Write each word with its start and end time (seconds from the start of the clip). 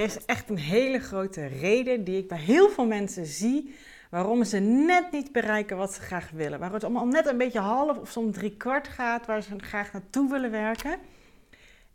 Is 0.00 0.24
echt 0.24 0.50
een 0.50 0.58
hele 0.58 0.98
grote 0.98 1.46
reden 1.46 2.04
die 2.04 2.18
ik 2.18 2.28
bij 2.28 2.38
heel 2.38 2.68
veel 2.70 2.86
mensen 2.86 3.26
zie 3.26 3.74
waarom 4.10 4.44
ze 4.44 4.58
net 4.58 5.12
niet 5.12 5.32
bereiken 5.32 5.76
wat 5.76 5.92
ze 5.92 6.00
graag 6.00 6.30
willen. 6.30 6.58
Waar 6.58 6.72
het 6.72 6.84
allemaal 6.84 7.06
net 7.06 7.26
een 7.26 7.38
beetje 7.38 7.58
half 7.58 7.98
of 7.98 8.10
soms 8.10 8.36
drie 8.36 8.56
kwart 8.56 8.88
gaat, 8.88 9.26
waar 9.26 9.42
ze 9.42 9.54
graag 9.56 9.92
naartoe 9.92 10.30
willen 10.30 10.50
werken. 10.50 10.98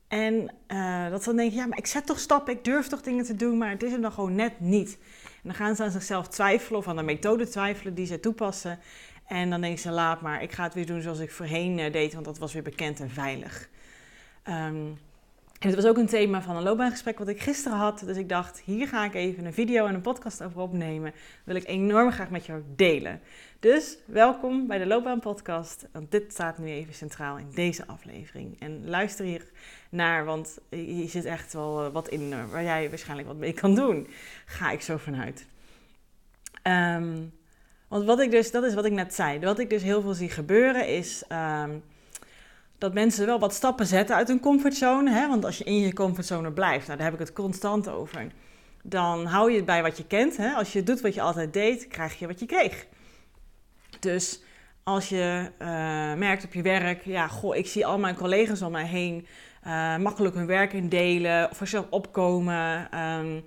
En 0.08 0.54
uh, 0.68 1.10
dat 1.10 1.20
ze 1.24 1.30
dan 1.30 1.38
denken, 1.38 1.58
ja, 1.58 1.66
maar 1.66 1.78
ik 1.78 1.88
zet 1.88 2.06
toch 2.06 2.20
stappen, 2.20 2.54
ik 2.54 2.64
durf 2.64 2.88
toch 2.88 3.02
dingen 3.02 3.26
te 3.26 3.36
doen, 3.36 3.58
maar 3.58 3.70
het 3.70 3.84
is 3.84 3.92
hem 3.92 4.02
dan 4.02 4.12
gewoon 4.12 4.36
net 4.36 4.60
niet. 4.60 4.98
En 5.24 5.42
dan 5.44 5.54
gaan 5.54 5.76
ze 5.76 5.84
aan 5.84 5.92
zichzelf 5.92 6.28
twijfelen 6.28 6.80
of 6.80 6.88
aan 6.88 6.96
de 6.96 7.04
methode 7.04 7.48
twijfelen 7.48 7.94
die 7.94 8.06
ze 8.06 8.20
toepassen. 8.20 8.80
En 9.28 9.50
dan 9.50 9.62
denken 9.62 9.80
ze, 9.80 9.92
laat 9.92 10.22
maar, 10.22 10.42
ik 10.42 10.52
ga 10.52 10.64
het 10.64 10.74
weer 10.74 10.86
doen 10.86 11.02
zoals 11.02 11.20
ik 11.20 11.32
voorheen 11.32 11.78
uh, 11.78 11.92
deed, 11.92 12.14
want 12.14 12.26
dat 12.26 12.38
was 12.38 12.54
weer 12.54 12.64
bekend 12.64 13.00
en 13.00 13.10
veilig. 13.10 13.70
Um, 14.50 14.98
en 15.66 15.72
het 15.72 15.82
was 15.82 15.90
ook 15.90 15.98
een 15.98 16.08
thema 16.08 16.42
van 16.42 16.56
een 16.56 16.64
loopbaangesprek 16.64 17.18
wat 17.18 17.28
ik 17.28 17.42
gisteren 17.42 17.78
had. 17.78 18.00
Dus 18.00 18.18
ik 18.18 18.30
dacht, 18.30 18.62
hier 18.66 18.88
ga 18.88 19.06
ik 19.06 19.14
even 19.14 19.46
een 19.46 19.54
video 19.54 19.86
en 19.86 19.94
een 19.94 20.02
podcast 20.02 20.44
over 20.44 20.62
opnemen. 20.62 21.14
Wil 21.44 21.56
ik 21.56 21.68
enorm 21.68 22.12
graag 22.12 22.30
met 22.30 22.46
jou 22.46 22.64
delen. 22.76 23.22
Dus 23.60 23.98
welkom 24.06 24.68
bij 24.68 24.78
de 24.78 24.86
Loopbaanpodcast. 24.86 25.88
Want 25.92 26.12
dit 26.12 26.32
staat 26.32 26.58
nu 26.58 26.68
even 26.68 26.94
centraal 26.94 27.38
in 27.38 27.50
deze 27.54 27.88
aflevering. 27.88 28.60
En 28.60 28.90
luister 28.90 29.26
hier 29.26 29.46
naar, 29.90 30.26
want 30.26 30.60
hier 30.70 31.10
zit 31.10 31.26
echt 31.26 31.54
wel 31.54 31.92
wat 31.92 32.08
in 32.08 32.50
waar 32.52 32.64
jij 32.64 32.90
waarschijnlijk 32.90 33.28
wat 33.28 33.38
mee 33.38 33.54
kan 33.54 33.76
doen. 33.76 34.08
Ga 34.46 34.72
ik 34.72 34.82
zo 34.82 34.98
vanuit. 34.98 35.46
Um, 36.64 37.34
want 37.88 38.06
wat 38.06 38.20
ik 38.20 38.32
dus, 38.32 38.52
dat 38.52 38.64
is 38.64 38.74
wat 38.74 38.86
ik 38.86 38.92
net 38.92 39.14
zei. 39.14 39.40
Wat 39.40 39.60
ik 39.60 39.70
dus 39.70 39.84
heel 39.84 40.02
veel 40.02 40.14
zie 40.14 40.30
gebeuren 40.30 40.88
is... 40.88 41.24
Um, 41.30 41.84
dat 42.78 42.94
mensen 42.94 43.26
wel 43.26 43.40
wat 43.40 43.54
stappen 43.54 43.86
zetten 43.86 44.16
uit 44.16 44.28
hun 44.28 44.40
comfortzone. 44.40 45.12
Hè? 45.12 45.28
Want 45.28 45.46
als 45.46 45.58
je 45.58 45.64
in 45.64 45.80
je 45.80 45.94
comfortzone 45.94 46.52
blijft, 46.52 46.86
nou, 46.86 46.98
daar 46.98 47.08
heb 47.08 47.20
ik 47.20 47.26
het 47.26 47.34
constant 47.34 47.90
over. 47.90 48.28
Dan 48.84 49.26
hou 49.26 49.50
je 49.52 49.56
het 49.56 49.66
bij 49.66 49.82
wat 49.82 49.98
je 49.98 50.08
kent. 50.08 50.38
Hè? 50.38 50.54
Als 50.54 50.74
je 50.74 50.84
doet 50.84 51.02
wat 51.02 51.14
je 51.14 51.22
altijd 51.22 51.54
deed, 51.54 51.88
krijg 51.88 52.20
je 52.20 52.28
wat 52.28 52.40
je 52.40 52.46
kreeg. 52.46 52.86
Dus 54.00 54.44
als 54.84 55.10
je 55.10 55.52
uh, 55.60 55.68
merkt 56.14 56.44
op 56.46 56.54
je 56.54 56.62
werk, 56.62 57.06
ja, 57.06 57.28
goh, 57.28 57.56
ik 57.56 57.68
zie 57.68 57.86
al 57.86 58.00
mijn 58.00 58.16
collega's 58.16 58.62
om 58.62 58.72
mij 58.72 58.86
heen 58.86 59.28
uh, 59.68 59.98
makkelijk 59.98 60.36
hun 60.36 60.46
werk 60.46 60.74
indelen, 60.74 61.50
of 61.50 61.60
zelf 61.64 61.86
opkomen, 61.90 62.90
um, 63.00 63.44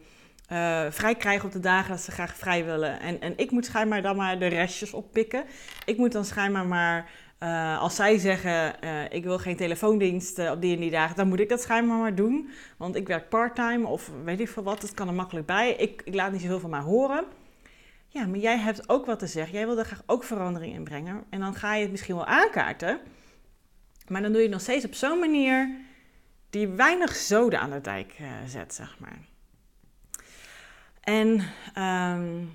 uh, 0.52 0.86
vrij 0.90 1.14
krijgen 1.14 1.46
op 1.46 1.52
de 1.52 1.60
dagen 1.60 1.90
dat 1.90 2.00
ze 2.00 2.10
graag 2.10 2.36
vrij 2.36 2.64
willen. 2.64 3.00
En, 3.00 3.20
en 3.20 3.32
ik 3.36 3.50
moet 3.50 3.64
schijnbaar 3.64 4.02
dan 4.02 4.16
maar 4.16 4.38
de 4.38 4.46
restjes 4.46 4.92
oppikken. 4.92 5.44
Ik 5.84 5.96
moet 5.96 6.12
dan 6.12 6.24
schijnbaar 6.24 6.66
maar 6.66 7.10
uh, 7.42 7.80
als 7.80 7.94
zij 7.94 8.18
zeggen, 8.18 8.74
uh, 8.84 9.04
ik 9.10 9.24
wil 9.24 9.38
geen 9.38 9.56
telefoondienst 9.56 10.38
op 10.38 10.60
die 10.60 10.74
en 10.74 10.80
die 10.80 10.90
dagen, 10.90 11.16
dan 11.16 11.28
moet 11.28 11.40
ik 11.40 11.48
dat 11.48 11.60
schijnbaar 11.60 11.98
maar 11.98 12.14
doen. 12.14 12.50
Want 12.76 12.96
ik 12.96 13.06
werk 13.06 13.28
parttime 13.28 13.86
of 13.86 14.10
weet 14.24 14.40
ik 14.40 14.48
veel 14.48 14.62
wat, 14.62 14.80
dat 14.80 14.94
kan 14.94 15.08
er 15.08 15.14
makkelijk 15.14 15.46
bij. 15.46 15.72
Ik, 15.72 16.02
ik 16.04 16.14
laat 16.14 16.32
niet 16.32 16.40
zoveel 16.40 16.60
van 16.60 16.70
mij 16.70 16.80
horen. 16.80 17.24
Ja, 18.08 18.26
maar 18.26 18.38
jij 18.38 18.58
hebt 18.58 18.88
ook 18.88 19.06
wat 19.06 19.18
te 19.18 19.26
zeggen. 19.26 19.54
Jij 19.54 19.66
wil 19.66 19.78
er 19.78 19.84
graag 19.84 20.02
ook 20.06 20.24
verandering 20.24 20.74
in 20.74 20.84
brengen. 20.84 21.24
En 21.30 21.40
dan 21.40 21.54
ga 21.54 21.74
je 21.74 21.82
het 21.82 21.90
misschien 21.90 22.14
wel 22.14 22.26
aankaarten. 22.26 23.00
Maar 24.08 24.22
dan 24.22 24.30
doe 24.30 24.40
je 24.40 24.46
het 24.46 24.56
nog 24.56 24.62
steeds 24.62 24.84
op 24.84 24.94
zo'n 24.94 25.18
manier 25.18 25.70
die 26.50 26.68
weinig 26.68 27.16
zoden 27.16 27.60
aan 27.60 27.70
de 27.70 27.80
dijk 27.80 28.16
zet, 28.46 28.74
zeg 28.74 28.96
maar. 28.98 29.18
En... 31.00 31.42
Um, 31.82 32.50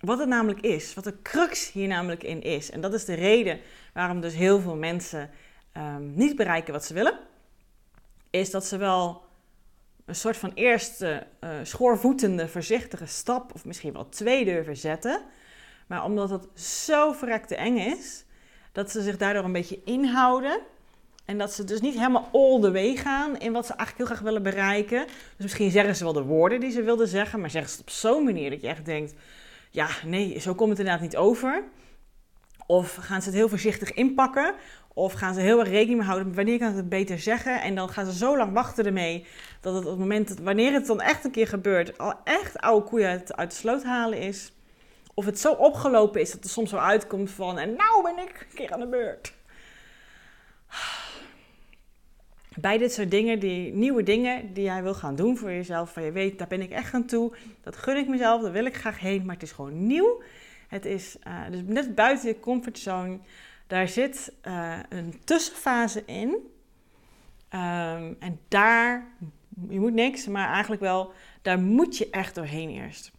wat 0.00 0.18
het 0.18 0.28
namelijk 0.28 0.60
is, 0.60 0.94
wat 0.94 1.04
de 1.04 1.22
crux 1.22 1.72
hier 1.72 1.88
namelijk 1.88 2.22
in 2.22 2.42
is. 2.42 2.70
En 2.70 2.80
dat 2.80 2.94
is 2.94 3.04
de 3.04 3.14
reden 3.14 3.60
waarom 3.92 4.20
dus 4.20 4.34
heel 4.34 4.60
veel 4.60 4.76
mensen 4.76 5.30
um, 5.76 6.12
niet 6.14 6.36
bereiken 6.36 6.72
wat 6.72 6.84
ze 6.84 6.94
willen. 6.94 7.18
Is 8.30 8.50
dat 8.50 8.66
ze 8.66 8.76
wel 8.76 9.22
een 10.04 10.14
soort 10.14 10.36
van 10.36 10.52
eerste 10.54 11.26
uh, 11.40 11.50
schoorvoetende, 11.62 12.48
voorzichtige 12.48 13.06
stap, 13.06 13.54
of 13.54 13.64
misschien 13.64 13.92
wel 13.92 14.08
twee 14.08 14.44
durven 14.44 14.76
zetten. 14.76 15.20
Maar 15.86 16.04
omdat 16.04 16.30
het 16.30 16.60
zo 16.60 17.12
verrekte 17.12 17.56
eng 17.56 17.76
is, 17.76 18.24
dat 18.72 18.90
ze 18.90 19.02
zich 19.02 19.16
daardoor 19.16 19.44
een 19.44 19.52
beetje 19.52 19.80
inhouden. 19.84 20.60
En 21.24 21.38
dat 21.38 21.52
ze 21.52 21.64
dus 21.64 21.80
niet 21.80 21.94
helemaal 21.94 22.28
all 22.32 22.60
the 22.60 22.72
way 22.72 22.96
gaan 22.96 23.38
in 23.38 23.52
wat 23.52 23.66
ze 23.66 23.72
eigenlijk 23.72 23.96
heel 23.96 24.06
graag 24.16 24.20
willen 24.20 24.42
bereiken. 24.42 25.06
Dus 25.06 25.42
misschien 25.42 25.70
zeggen 25.70 25.96
ze 25.96 26.04
wel 26.04 26.12
de 26.12 26.22
woorden 26.22 26.60
die 26.60 26.70
ze 26.70 26.82
wilden 26.82 27.08
zeggen, 27.08 27.40
maar 27.40 27.50
zeggen 27.50 27.70
ze 27.70 27.76
het 27.78 27.86
op 27.86 27.92
zo'n 27.94 28.24
manier 28.24 28.50
dat 28.50 28.60
je 28.60 28.68
echt 28.68 28.84
denkt 28.84 29.14
ja, 29.70 29.88
nee, 30.04 30.40
zo 30.40 30.54
komt 30.54 30.70
het 30.70 30.78
inderdaad 30.78 31.02
niet 31.02 31.16
over. 31.16 31.64
Of 32.66 32.94
gaan 32.94 33.22
ze 33.22 33.28
het 33.28 33.38
heel 33.38 33.48
voorzichtig 33.48 33.92
inpakken. 33.92 34.54
Of 34.94 35.12
gaan 35.12 35.34
ze 35.34 35.40
heel 35.40 35.58
erg 35.60 35.68
rekening 35.68 35.98
mee 35.98 36.08
houden 36.08 36.34
wanneer 36.34 36.58
kan 36.58 36.70
ik 36.70 36.76
het 36.76 36.88
beter 36.88 37.18
zeggen. 37.18 37.62
En 37.62 37.74
dan 37.74 37.88
gaan 37.88 38.06
ze 38.06 38.12
zo 38.12 38.36
lang 38.36 38.52
wachten 38.52 38.86
ermee. 38.86 39.26
Dat 39.60 39.74
het 39.74 39.84
op 39.84 39.90
het 39.90 39.98
moment, 39.98 40.34
wanneer 40.42 40.72
het 40.72 40.86
dan 40.86 41.00
echt 41.00 41.24
een 41.24 41.30
keer 41.30 41.46
gebeurt, 41.46 41.98
al 41.98 42.14
echt 42.24 42.58
oude 42.58 42.86
koeien 42.86 43.22
uit 43.26 43.50
de 43.50 43.56
sloot 43.56 43.84
halen 43.84 44.18
is. 44.18 44.52
Of 45.14 45.24
het 45.24 45.40
zo 45.40 45.52
opgelopen 45.52 46.20
is 46.20 46.30
dat 46.30 46.44
er 46.44 46.50
soms 46.50 46.70
zo 46.70 46.76
uitkomt 46.76 47.30
van, 47.30 47.58
en 47.58 47.74
nou 47.76 48.02
ben 48.02 48.24
ik 48.24 48.46
een 48.50 48.56
keer 48.56 48.72
aan 48.72 48.80
de 48.80 48.86
beurt 48.86 49.38
bij 52.60 52.78
dit 52.78 52.92
soort 52.92 53.10
dingen, 53.10 53.38
die 53.38 53.72
nieuwe 53.72 54.02
dingen 54.02 54.52
die 54.52 54.64
jij 54.64 54.82
wil 54.82 54.94
gaan 54.94 55.16
doen 55.16 55.36
voor 55.36 55.50
jezelf, 55.50 55.92
van 55.92 56.02
je 56.02 56.12
weet, 56.12 56.38
daar 56.38 56.48
ben 56.48 56.60
ik 56.60 56.70
echt 56.70 56.94
aan 56.94 57.06
toe, 57.06 57.36
dat 57.62 57.76
gun 57.76 57.96
ik 57.96 58.08
mezelf, 58.08 58.42
daar 58.42 58.52
wil 58.52 58.64
ik 58.64 58.76
graag 58.76 58.98
heen, 58.98 59.24
maar 59.24 59.34
het 59.34 59.44
is 59.44 59.52
gewoon 59.52 59.86
nieuw. 59.86 60.22
Het 60.68 60.84
is 60.84 61.16
uh, 61.26 61.50
dus 61.50 61.60
net 61.66 61.94
buiten 61.94 62.28
je 62.28 62.40
comfortzone, 62.40 63.18
daar 63.66 63.88
zit 63.88 64.32
uh, 64.46 64.78
een 64.88 65.20
tussenfase 65.24 66.02
in. 66.06 66.28
Um, 66.28 68.16
en 68.18 68.40
daar, 68.48 69.06
je 69.68 69.80
moet 69.80 69.92
niks, 69.92 70.26
maar 70.26 70.48
eigenlijk 70.48 70.82
wel, 70.82 71.12
daar 71.42 71.58
moet 71.58 71.96
je 71.96 72.10
echt 72.10 72.34
doorheen 72.34 72.70
eerst. 72.70 73.12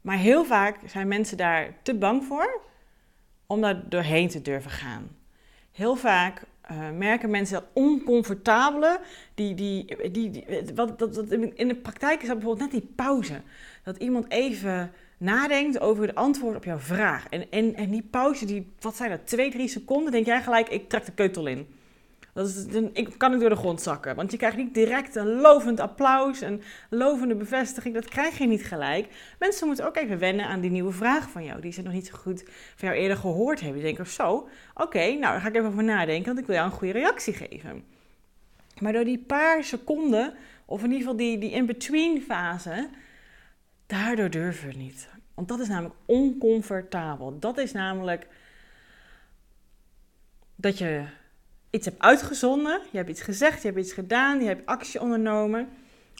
Maar 0.00 0.16
heel 0.16 0.44
vaak 0.44 0.78
zijn 0.86 1.08
mensen 1.08 1.36
daar 1.36 1.74
te 1.82 1.94
bang 1.94 2.24
voor 2.24 2.60
om 3.46 3.60
daar 3.60 3.88
doorheen 3.88 4.28
te 4.28 4.42
durven 4.42 4.70
gaan. 4.70 5.16
Heel 5.72 5.96
vaak 5.96 6.42
uh, 6.70 6.90
merken 6.90 7.30
mensen 7.30 7.54
dat 7.54 7.68
oncomfortabele, 7.72 9.00
die, 9.34 9.54
die, 9.54 10.10
die, 10.10 10.30
die 10.30 10.44
wat, 10.74 10.98
dat, 10.98 11.14
dat, 11.14 11.30
in 11.54 11.68
de 11.68 11.74
praktijk 11.74 12.22
is 12.22 12.28
dat 12.28 12.38
bijvoorbeeld 12.38 12.72
net 12.72 12.80
die 12.80 12.90
pauze. 12.94 13.40
Dat 13.84 13.96
iemand 13.96 14.30
even 14.30 14.92
nadenkt 15.18 15.80
over 15.80 16.06
het 16.06 16.14
antwoord 16.14 16.56
op 16.56 16.64
jouw 16.64 16.78
vraag. 16.78 17.28
En, 17.28 17.50
en, 17.50 17.74
en 17.74 17.90
die 17.90 18.08
pauze, 18.10 18.46
die, 18.46 18.72
wat 18.80 18.96
zijn 18.96 19.10
dat, 19.10 19.26
twee, 19.26 19.50
drie 19.50 19.68
seconden, 19.68 20.12
denk 20.12 20.26
jij 20.26 20.42
gelijk, 20.42 20.68
ik 20.68 20.88
trek 20.88 21.04
de 21.04 21.12
keutel 21.12 21.46
in. 21.46 21.66
Dat 22.36 22.48
is, 22.48 22.64
ik, 22.92 23.14
kan 23.16 23.34
ik 23.34 23.40
door 23.40 23.48
de 23.48 23.56
grond 23.56 23.82
zakken. 23.82 24.16
Want 24.16 24.30
je 24.30 24.36
krijgt 24.36 24.56
niet 24.56 24.74
direct 24.74 25.14
een 25.14 25.40
lovend 25.40 25.80
applaus, 25.80 26.40
een 26.40 26.62
lovende 26.90 27.34
bevestiging. 27.34 27.94
Dat 27.94 28.08
krijg 28.08 28.38
je 28.38 28.46
niet 28.46 28.64
gelijk. 28.64 29.34
Mensen 29.38 29.66
moeten 29.66 29.86
ook 29.86 29.96
even 29.96 30.18
wennen 30.18 30.46
aan 30.46 30.60
die 30.60 30.70
nieuwe 30.70 30.92
vraag 30.92 31.30
van 31.30 31.44
jou. 31.44 31.60
Die 31.60 31.72
ze 31.72 31.82
nog 31.82 31.92
niet 31.92 32.06
zo 32.06 32.16
goed 32.16 32.42
van 32.76 32.88
jou 32.88 33.00
eerder 33.00 33.16
gehoord 33.16 33.60
hebben. 33.60 33.82
Die 33.82 33.94
denken, 33.94 34.12
zo, 34.12 34.48
oké, 34.74 34.98
nou 34.98 35.20
daar 35.20 35.40
ga 35.40 35.48
ik 35.48 35.54
even 35.54 35.68
over 35.68 35.84
nadenken. 35.84 36.26
Want 36.26 36.38
ik 36.38 36.46
wil 36.46 36.54
jou 36.54 36.66
een 36.66 36.76
goede 36.76 36.92
reactie 36.92 37.32
geven. 37.32 37.84
Maar 38.80 38.92
door 38.92 39.04
die 39.04 39.18
paar 39.18 39.64
seconden, 39.64 40.34
of 40.64 40.78
in 40.78 40.86
ieder 40.86 41.00
geval 41.00 41.16
die, 41.16 41.38
die 41.38 41.50
in-between 41.50 42.22
fase, 42.22 42.88
daardoor 43.86 44.30
durven 44.30 44.68
we 44.68 44.74
niet. 44.74 45.08
Want 45.34 45.48
dat 45.48 45.60
is 45.60 45.68
namelijk 45.68 45.94
oncomfortabel. 46.06 47.38
Dat 47.38 47.58
is 47.58 47.72
namelijk 47.72 48.26
dat 50.56 50.78
je 50.78 51.04
iets 51.70 51.86
hebt 51.86 52.02
uitgezonden, 52.02 52.80
je 52.90 52.96
hebt 52.96 53.10
iets 53.10 53.22
gezegd, 53.22 53.62
je 53.62 53.68
hebt 53.68 53.80
iets 53.80 53.92
gedaan, 53.92 54.40
je 54.40 54.46
hebt 54.46 54.66
actie 54.66 55.00
ondernomen. 55.00 55.68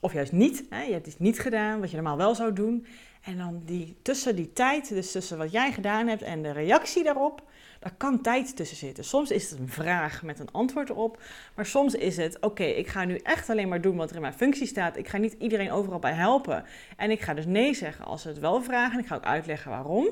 Of 0.00 0.12
juist 0.12 0.32
niet, 0.32 0.64
hè? 0.70 0.82
je 0.82 0.92
hebt 0.92 1.06
iets 1.06 1.18
niet 1.18 1.38
gedaan 1.38 1.80
wat 1.80 1.90
je 1.90 1.96
normaal 1.96 2.16
wel 2.16 2.34
zou 2.34 2.52
doen. 2.52 2.86
En 3.22 3.36
dan 3.36 3.62
die, 3.64 3.96
tussen 4.02 4.36
die 4.36 4.52
tijd, 4.52 4.88
dus 4.88 5.12
tussen 5.12 5.38
wat 5.38 5.52
jij 5.52 5.72
gedaan 5.72 6.06
hebt 6.06 6.22
en 6.22 6.42
de 6.42 6.52
reactie 6.52 7.04
daarop, 7.04 7.42
daar 7.80 7.94
kan 7.96 8.20
tijd 8.20 8.56
tussen 8.56 8.76
zitten. 8.76 9.04
Soms 9.04 9.30
is 9.30 9.50
het 9.50 9.58
een 9.58 9.68
vraag 9.68 10.22
met 10.22 10.38
een 10.38 10.52
antwoord 10.52 10.90
erop, 10.90 11.22
maar 11.54 11.66
soms 11.66 11.94
is 11.94 12.16
het: 12.16 12.40
oké, 12.40 12.64
ik 12.64 12.86
ga 12.86 13.04
nu 13.04 13.16
echt 13.16 13.50
alleen 13.50 13.68
maar 13.68 13.80
doen 13.80 13.96
wat 13.96 14.10
er 14.10 14.16
in 14.16 14.20
mijn 14.20 14.34
functie 14.34 14.66
staat. 14.66 14.96
Ik 14.96 15.08
ga 15.08 15.18
niet 15.18 15.36
iedereen 15.38 15.70
overal 15.70 15.98
bij 15.98 16.12
helpen. 16.12 16.64
En 16.96 17.10
ik 17.10 17.20
ga 17.20 17.34
dus 17.34 17.46
nee 17.46 17.74
zeggen 17.74 18.04
als 18.04 18.22
ze 18.22 18.28
het 18.28 18.38
wel 18.38 18.62
vragen. 18.62 18.98
Ik 18.98 19.06
ga 19.06 19.14
ook 19.14 19.24
uitleggen 19.24 19.70
waarom. 19.70 20.08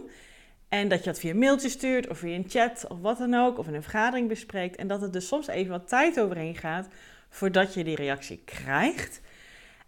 En 0.75 0.89
dat 0.89 0.99
je 0.99 1.05
dat 1.05 1.19
via 1.19 1.35
mailtje 1.35 1.69
stuurt 1.69 2.09
of 2.09 2.19
via 2.19 2.35
een 2.35 2.45
chat 2.49 2.87
of 2.89 3.01
wat 3.01 3.19
dan 3.19 3.35
ook, 3.35 3.59
of 3.59 3.67
in 3.67 3.75
een 3.75 3.83
vergadering 3.83 4.29
bespreekt. 4.29 4.77
En 4.77 4.87
dat 4.87 5.01
het 5.01 5.13
dus 5.13 5.27
soms 5.27 5.47
even 5.47 5.71
wat 5.71 5.89
tijd 5.89 6.21
overheen 6.21 6.57
gaat 6.57 6.89
voordat 7.29 7.75
je 7.75 7.85
die 7.85 7.97
reactie 7.97 8.43
krijgt. 8.45 9.21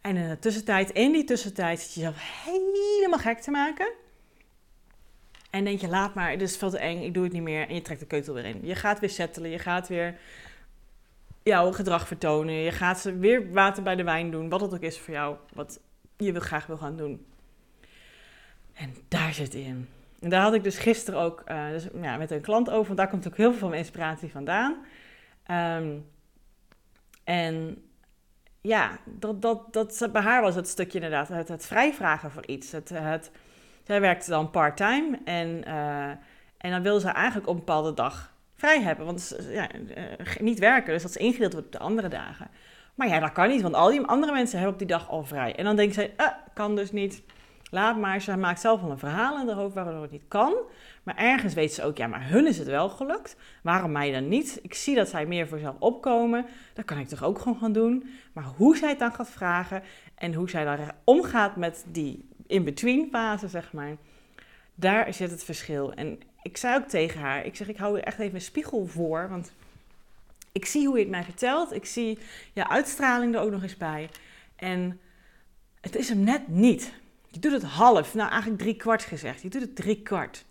En 0.00 0.17
in 0.17 0.29
de 0.29 0.38
tussentijd, 0.38 0.91
in 0.91 1.12
die 1.12 1.25
tussentijd, 1.25 1.81
zit 1.81 1.94
je 1.94 2.00
jezelf 2.00 2.44
helemaal 2.44 3.19
gek 3.19 3.38
te 3.38 3.50
maken. 3.50 3.93
En 5.50 5.65
denk 5.65 5.81
je, 5.81 5.88
laat 5.88 6.15
maar, 6.15 6.31
het 6.31 6.43
is 6.43 6.56
veel 6.56 6.71
te 6.71 6.79
eng, 6.79 7.03
ik 7.03 7.15
doe 7.15 7.25
het 7.25 7.32
niet 7.32 7.43
meer. 7.43 7.69
En 7.69 7.75
je 7.75 7.82
trekt 7.82 8.00
de 8.00 8.06
keutel 8.06 8.35
weer 8.35 8.44
in. 8.44 8.61
Je 8.62 8.75
gaat 8.75 9.00
weer 9.00 9.11
settelen, 9.11 9.50
je 9.50 9.59
gaat 9.59 9.89
weer 9.89 10.19
jouw 11.43 11.73
gedrag 11.73 12.06
vertonen. 12.06 12.55
Je 12.55 12.73
gaat 12.73 13.03
weer 13.03 13.53
water 13.53 13.82
bij 13.82 13.97
de 13.97 14.05
wijn 14.05 14.31
doen, 14.31 14.49
wat 14.49 14.61
het 14.61 14.75
ook 14.75 14.81
is 14.81 14.99
voor 14.99 15.15
jou, 15.15 15.37
wat 15.53 15.81
je 16.17 16.32
wil, 16.32 16.41
graag 16.41 16.67
wil 16.67 16.77
gaan 16.77 16.97
doen. 16.97 17.27
En 18.75 18.94
daar 19.09 19.35
zit 19.35 19.55
in. 19.55 19.89
En 20.21 20.31
daar 20.31 20.43
had 20.43 20.55
ik 20.55 20.65
dus 20.65 20.79
gisteren 20.79 21.21
ook 21.21 21.43
uh, 21.49 21.69
dus, 21.69 21.89
ja, 22.01 22.17
met 22.17 22.31
een 22.31 22.41
klant 22.41 22.71
over, 22.71 22.87
want 22.87 22.99
daar 22.99 23.09
komt 23.09 23.27
ook 23.27 23.37
heel 23.37 23.51
veel 23.51 23.59
van 23.59 23.69
mijn 23.69 23.81
inspiratie 23.81 24.31
vandaan. 24.31 24.77
Um, 25.51 26.07
en 27.25 27.85
ja, 28.61 28.99
dat, 29.05 29.43
dat, 29.43 29.73
dat, 29.73 30.09
bij 30.13 30.23
haar 30.23 30.43
was 30.43 30.55
het 30.55 30.69
stukje 30.69 30.99
inderdaad 30.99 31.29
het, 31.29 31.49
het 31.49 31.67
vrijvragen 31.67 32.31
voor 32.31 32.47
iets. 32.47 32.73
Het, 32.73 32.89
het, 32.89 33.31
zij 33.85 34.01
werkte 34.01 34.31
dan 34.31 34.51
part-time 34.51 35.19
en, 35.25 35.63
uh, 35.69 36.09
en 36.59 36.71
dan 36.71 36.83
wil 36.83 37.01
ze 37.01 37.09
eigenlijk 37.09 37.47
op 37.47 37.55
een 37.55 37.65
bepaalde 37.65 37.95
dag 37.95 38.35
vrij 38.55 38.83
hebben. 38.83 39.07
Want 39.07 39.37
ja, 39.51 39.69
uh, 39.75 40.37
niet 40.41 40.59
werken, 40.59 40.93
dus 40.93 41.03
dat 41.03 41.11
is 41.11 41.17
ingedeeld 41.17 41.53
wordt 41.53 41.67
op 41.67 41.73
de 41.73 41.79
andere 41.79 42.09
dagen. 42.09 42.49
Maar 42.95 43.09
ja, 43.09 43.21
dat 43.21 43.33
kan 43.33 43.49
niet, 43.49 43.63
want 43.63 43.75
al 43.75 43.91
die 43.91 44.01
andere 44.01 44.33
mensen 44.33 44.59
hebben 44.59 44.73
op 44.73 44.79
die 44.79 44.97
dag 44.97 45.09
al 45.09 45.25
vrij. 45.25 45.57
En 45.57 45.65
dan 45.65 45.77
denkt 45.77 45.95
zij, 45.95 46.15
uh, 46.17 46.27
kan 46.55 46.77
dus 46.77 46.93
niet. 46.93 47.23
Laat 47.71 47.97
maar, 47.97 48.21
ze 48.21 48.37
maakt 48.37 48.61
zelf 48.61 48.83
al 48.83 48.91
een 48.91 48.99
verhaal 48.99 49.41
in 49.41 49.47
de 49.47 49.53
hoofd 49.53 49.75
waarom 49.75 50.03
het 50.03 50.11
niet 50.11 50.29
kan. 50.29 50.55
Maar 51.03 51.17
ergens 51.17 51.55
weet 51.55 51.73
ze 51.73 51.83
ook, 51.83 51.97
ja, 51.97 52.07
maar 52.07 52.29
hun 52.29 52.47
is 52.47 52.59
het 52.59 52.67
wel 52.67 52.89
gelukt. 52.89 53.37
Waarom 53.63 53.93
mij 53.93 54.13
dan 54.13 54.29
niet? 54.29 54.59
Ik 54.63 54.75
zie 54.75 54.95
dat 54.95 55.09
zij 55.09 55.27
meer 55.27 55.49
voor 55.49 55.59
zichzelf 55.59 55.81
opkomen. 55.81 56.47
Dat 56.75 56.85
kan 56.85 56.99
ik 56.99 57.09
toch 57.09 57.25
ook 57.25 57.39
gewoon 57.39 57.59
gaan 57.59 57.73
doen. 57.73 58.11
Maar 58.33 58.45
hoe 58.45 58.77
zij 58.77 58.89
het 58.89 58.99
dan 58.99 59.13
gaat 59.13 59.31
vragen 59.31 59.83
en 60.15 60.35
hoe 60.35 60.51
zij 60.51 60.65
dan 60.65 60.79
omgaat 61.05 61.57
met 61.57 61.85
die 61.89 62.29
in-between 62.47 63.09
fase, 63.11 63.49
zeg 63.49 63.73
maar. 63.73 63.97
Daar 64.75 65.15
zit 65.15 65.31
het 65.31 65.45
verschil. 65.45 65.93
En 65.93 66.21
ik 66.43 66.57
zei 66.57 66.77
ook 66.77 66.89
tegen 66.89 67.21
haar, 67.21 67.45
ik 67.45 67.57
zeg, 67.57 67.69
ik 67.69 67.77
hou 67.77 67.97
er 67.97 68.05
echt 68.05 68.19
even 68.19 68.35
een 68.35 68.41
spiegel 68.41 68.87
voor. 68.87 69.29
Want 69.29 69.53
ik 70.53 70.67
zie 70.67 70.87
hoe 70.87 70.97
je 70.97 71.03
het 71.03 71.13
mij 71.13 71.25
vertelt. 71.25 71.73
Ik 71.73 71.85
zie 71.85 72.19
je 72.53 72.69
uitstraling 72.69 73.35
er 73.35 73.41
ook 73.41 73.51
nog 73.51 73.63
eens 73.63 73.77
bij. 73.77 74.11
En 74.57 75.01
het 75.81 75.97
is 75.97 76.09
hem 76.09 76.21
net 76.25 76.49
niet. 76.49 76.93
Je 77.37 77.43
doet 77.43 77.53
het 77.53 77.71
half, 77.71 78.15
nou 78.15 78.31
eigenlijk 78.31 78.61
drie 78.61 78.77
kwart 78.77 79.03
gezegd. 79.03 79.43
Je 79.43 79.49
doet 79.49 79.61
het 79.61 79.77
drie 79.77 80.03
kwart. 80.03 80.44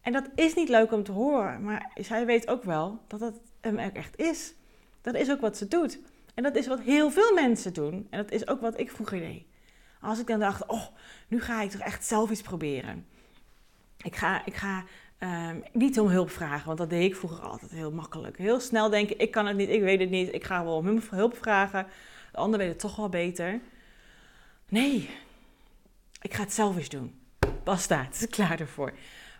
En 0.00 0.12
dat 0.12 0.28
is 0.34 0.54
niet 0.54 0.68
leuk 0.68 0.92
om 0.92 1.02
te 1.02 1.12
horen, 1.12 1.62
maar 1.62 1.90
zij 1.94 2.26
weet 2.26 2.48
ook 2.48 2.64
wel 2.64 3.00
dat 3.08 3.20
dat 3.20 3.34
hem 3.60 3.78
echt 3.78 4.18
is. 4.18 4.54
Dat 5.00 5.14
is 5.14 5.30
ook 5.30 5.40
wat 5.40 5.56
ze 5.56 5.68
doet. 5.68 5.98
En 6.34 6.42
dat 6.42 6.56
is 6.56 6.66
wat 6.66 6.80
heel 6.80 7.10
veel 7.10 7.34
mensen 7.34 7.72
doen. 7.72 8.06
En 8.10 8.22
dat 8.22 8.30
is 8.30 8.48
ook 8.48 8.60
wat 8.60 8.80
ik 8.80 8.90
vroeger 8.90 9.18
deed. 9.18 9.44
Als 10.00 10.18
ik 10.18 10.26
dan 10.26 10.38
dacht, 10.38 10.66
oh, 10.66 10.86
nu 11.28 11.40
ga 11.40 11.62
ik 11.62 11.70
toch 11.70 11.80
echt 11.80 12.04
zelf 12.04 12.30
iets 12.30 12.42
proberen. 12.42 13.06
Ik 13.96 14.16
ga, 14.16 14.44
ik 14.44 14.54
ga 14.54 14.84
um, 15.18 15.62
niet 15.72 16.00
om 16.00 16.08
hulp 16.08 16.30
vragen, 16.30 16.66
want 16.66 16.78
dat 16.78 16.90
deed 16.90 17.10
ik 17.10 17.16
vroeger 17.16 17.44
altijd 17.44 17.70
heel 17.70 17.92
makkelijk. 17.92 18.38
Heel 18.38 18.60
snel 18.60 18.90
denken, 18.90 19.18
ik 19.18 19.30
kan 19.30 19.46
het 19.46 19.56
niet, 19.56 19.68
ik 19.68 19.80
weet 19.80 20.00
het 20.00 20.10
niet, 20.10 20.34
ik 20.34 20.44
ga 20.44 20.64
wel 20.64 20.76
om 20.76 21.00
hulp 21.10 21.36
vragen. 21.36 21.86
De 22.32 22.38
ander 22.38 22.58
weet 22.58 22.68
het 22.68 22.78
toch 22.78 22.96
wel 22.96 23.08
beter. 23.08 23.60
Nee, 24.68 25.10
ik 26.24 26.34
ga 26.34 26.42
het 26.42 26.52
zelf 26.52 26.76
eens 26.76 26.88
doen. 26.88 27.14
Basta, 27.64 28.04
het 28.04 28.14
is 28.14 28.28
klaar 28.36 28.60
ervoor. 28.60 28.92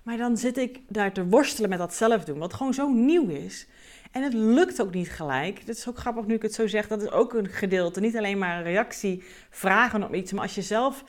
Maar 0.02 0.16
dan 0.16 0.36
zit 0.36 0.56
ik 0.56 0.81
daar 0.88 1.12
te 1.12 1.26
worstelen 1.26 1.70
met 1.70 1.78
dat 1.78 1.94
zelf 1.94 2.25
doen, 2.25 2.38
wat 2.38 2.54
gewoon 2.54 2.75
zo 2.75 2.88
nieuw 2.88 3.28
is. 3.28 3.66
En 4.10 4.22
het 4.22 4.32
lukt 4.32 4.81
ook 4.81 4.94
niet 4.94 5.10
gelijk. 5.10 5.66
Dat 5.66 5.76
is 5.76 5.88
ook 5.88 5.98
grappig 5.98 6.26
nu 6.26 6.34
ik 6.34 6.42
het 6.42 6.54
zo 6.54 6.66
zeg. 6.66 6.88
Dat 6.88 7.02
is 7.02 7.10
ook 7.10 7.34
een 7.34 7.48
gedeelte. 7.48 8.00
Niet 8.00 8.16
alleen 8.16 8.38
maar 8.38 8.56
een 8.56 8.62
reactie 8.62 9.22
vragen 9.50 10.02
op 10.02 10.14
iets. 10.14 10.32
Maar 10.32 10.42
als 10.42 10.54
je 10.54 10.62
zelf 10.62 11.04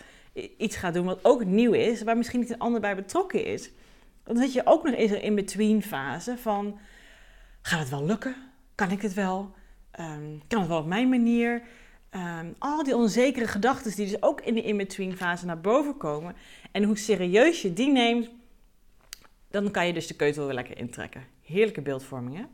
iets 0.57 0.75
gaat 0.75 0.93
doen 0.93 1.05
wat 1.05 1.19
ook 1.21 1.45
nieuw 1.45 1.71
is. 1.71 2.03
Waar 2.03 2.17
misschien 2.17 2.39
niet 2.39 2.49
een 2.49 2.59
ander 2.59 2.81
bij 2.81 2.95
betrokken 2.95 3.45
is. 3.45 3.71
Dan 4.23 4.37
zit 4.37 4.53
je 4.53 4.61
ook 4.65 4.83
nog 4.83 4.95
eens 4.95 5.11
een 5.11 5.21
in-between 5.21 5.83
fase 5.83 6.37
van... 6.37 6.79
Gaat 7.61 7.79
het 7.79 7.89
wel 7.89 8.05
lukken? 8.05 8.35
Kan 8.75 8.91
ik 8.91 9.01
het 9.01 9.13
wel? 9.13 9.53
Um, 9.99 10.41
kan 10.47 10.59
het 10.59 10.69
wel 10.69 10.79
op 10.79 10.87
mijn 10.87 11.09
manier? 11.09 11.61
Um, 12.15 12.55
al 12.59 12.83
die 12.83 12.95
onzekere 12.95 13.47
gedachten 13.47 13.95
die 13.95 14.07
dus 14.07 14.21
ook 14.21 14.41
in 14.41 14.53
de 14.53 14.61
in-between 14.61 15.17
fase 15.17 15.45
naar 15.45 15.61
boven 15.61 15.97
komen. 15.97 16.35
En 16.71 16.83
hoe 16.83 16.97
serieus 16.97 17.61
je 17.61 17.73
die 17.73 17.91
neemt 17.91 18.29
dan 19.63 19.71
kan 19.71 19.87
je 19.87 19.93
dus 19.93 20.07
de 20.07 20.15
keutel 20.15 20.45
weer 20.45 20.53
lekker 20.53 20.77
intrekken. 20.77 21.23
Heerlijke 21.43 21.81
beeldvorming, 21.81 22.37
hè? 22.37 22.43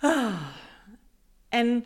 Ah. 0.00 0.46
En 1.48 1.84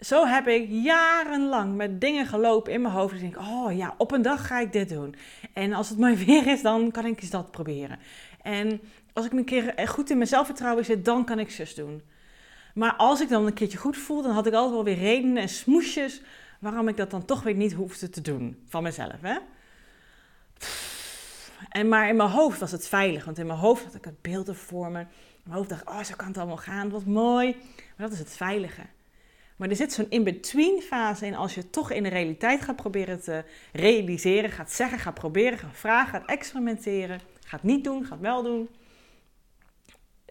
zo 0.00 0.26
heb 0.26 0.46
ik 0.46 0.68
jarenlang 0.68 1.76
met 1.76 2.00
dingen 2.00 2.26
gelopen 2.26 2.72
in 2.72 2.80
mijn 2.82 2.94
hoofd. 2.94 3.14
Ik 3.14 3.20
denk, 3.20 3.38
oh 3.38 3.76
ja, 3.76 3.94
op 3.98 4.12
een 4.12 4.22
dag 4.22 4.46
ga 4.46 4.60
ik 4.60 4.72
dit 4.72 4.88
doen. 4.88 5.14
En 5.52 5.72
als 5.72 5.88
het 5.88 5.98
mooi 5.98 6.16
weer 6.24 6.46
is, 6.46 6.62
dan 6.62 6.90
kan 6.90 7.06
ik 7.06 7.20
eens 7.20 7.30
dat 7.30 7.50
proberen. 7.50 7.98
En 8.42 8.80
als 9.12 9.26
ik 9.26 9.32
een 9.32 9.44
keer 9.44 9.74
goed 9.88 10.10
in 10.10 10.16
mijn 10.16 10.28
zelfvertrouwen 10.28 10.84
zit, 10.84 11.04
dan 11.04 11.24
kan 11.24 11.38
ik 11.38 11.50
zus 11.50 11.74
doen. 11.74 12.02
Maar 12.74 12.94
als 12.94 13.20
ik 13.20 13.28
dan 13.28 13.46
een 13.46 13.54
keertje 13.54 13.78
goed 13.78 13.96
voel, 13.96 14.22
dan 14.22 14.32
had 14.32 14.46
ik 14.46 14.52
altijd 14.52 14.74
wel 14.74 14.84
weer 14.84 14.98
redenen 14.98 15.42
en 15.42 15.48
smoesjes 15.48 16.22
waarom 16.60 16.88
ik 16.88 16.96
dat 16.96 17.10
dan 17.10 17.24
toch 17.24 17.42
weer 17.42 17.54
niet 17.54 17.72
hoefde 17.72 18.10
te 18.10 18.20
doen 18.20 18.62
van 18.68 18.82
mezelf. 18.82 19.20
Hè? 19.20 19.38
En 21.68 21.88
maar 21.88 22.08
in 22.08 22.16
mijn 22.16 22.28
hoofd 22.28 22.60
was 22.60 22.72
het 22.72 22.88
veilig, 22.88 23.24
want 23.24 23.38
in 23.38 23.46
mijn 23.46 23.58
hoofd 23.58 23.84
had 23.84 23.94
ik 23.94 24.04
het 24.04 24.22
beelden 24.22 24.56
voor 24.56 24.90
me. 24.90 25.06
Mijn 25.42 25.56
hoofd 25.56 25.68
dacht 25.68 25.88
oh, 25.88 26.02
zo 26.02 26.14
kan 26.16 26.26
het 26.26 26.38
allemaal 26.38 26.56
gaan, 26.56 26.90
wat 26.90 27.04
mooi. 27.04 27.56
Maar 27.96 28.08
dat 28.08 28.12
is 28.12 28.18
het 28.18 28.36
veilige. 28.36 28.82
Maar 29.56 29.68
er 29.68 29.76
zit 29.76 29.92
zo'n 29.92 30.10
in-between 30.10 30.82
fase 30.82 31.26
in 31.26 31.34
als 31.34 31.54
je 31.54 31.70
toch 31.70 31.90
in 31.90 32.02
de 32.02 32.08
realiteit 32.08 32.62
gaat 32.62 32.76
proberen 32.76 33.22
te 33.22 33.44
realiseren, 33.72 34.50
gaat 34.50 34.72
zeggen, 34.72 34.98
gaat 34.98 35.14
proberen, 35.14 35.58
gaat 35.58 35.76
vragen, 35.76 36.10
gaat 36.10 36.28
experimenteren, 36.28 37.20
gaat 37.44 37.62
niet 37.62 37.84
doen, 37.84 38.04
gaat 38.04 38.20
wel 38.20 38.42
doen. 38.42 38.68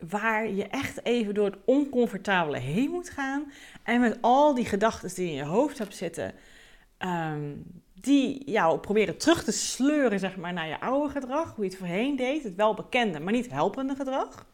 Waar 0.09 0.49
je 0.49 0.67
echt 0.67 1.05
even 1.05 1.33
door 1.33 1.45
het 1.45 1.57
oncomfortabele 1.65 2.57
heen 2.57 2.89
moet 2.89 3.09
gaan 3.09 3.51
en 3.83 4.01
met 4.01 4.17
al 4.21 4.53
die 4.53 4.65
gedachten 4.65 5.15
die 5.15 5.29
in 5.29 5.35
je 5.35 5.43
hoofd 5.43 5.77
hebt 5.77 5.95
zitten, 5.95 6.33
ehm, 6.97 7.53
die 7.93 8.51
jou 8.51 8.79
proberen 8.79 9.17
terug 9.17 9.43
te 9.43 9.51
sleuren 9.51 10.19
zeg 10.19 10.37
maar, 10.37 10.53
naar 10.53 10.67
je 10.67 10.79
oude 10.79 11.09
gedrag, 11.09 11.55
hoe 11.55 11.63
je 11.63 11.69
het 11.69 11.79
voorheen 11.79 12.15
deed, 12.15 12.43
het 12.43 12.55
wel 12.55 12.73
bekende, 12.73 13.19
maar 13.19 13.33
niet 13.33 13.51
helpende 13.51 13.95
gedrag. 13.95 14.45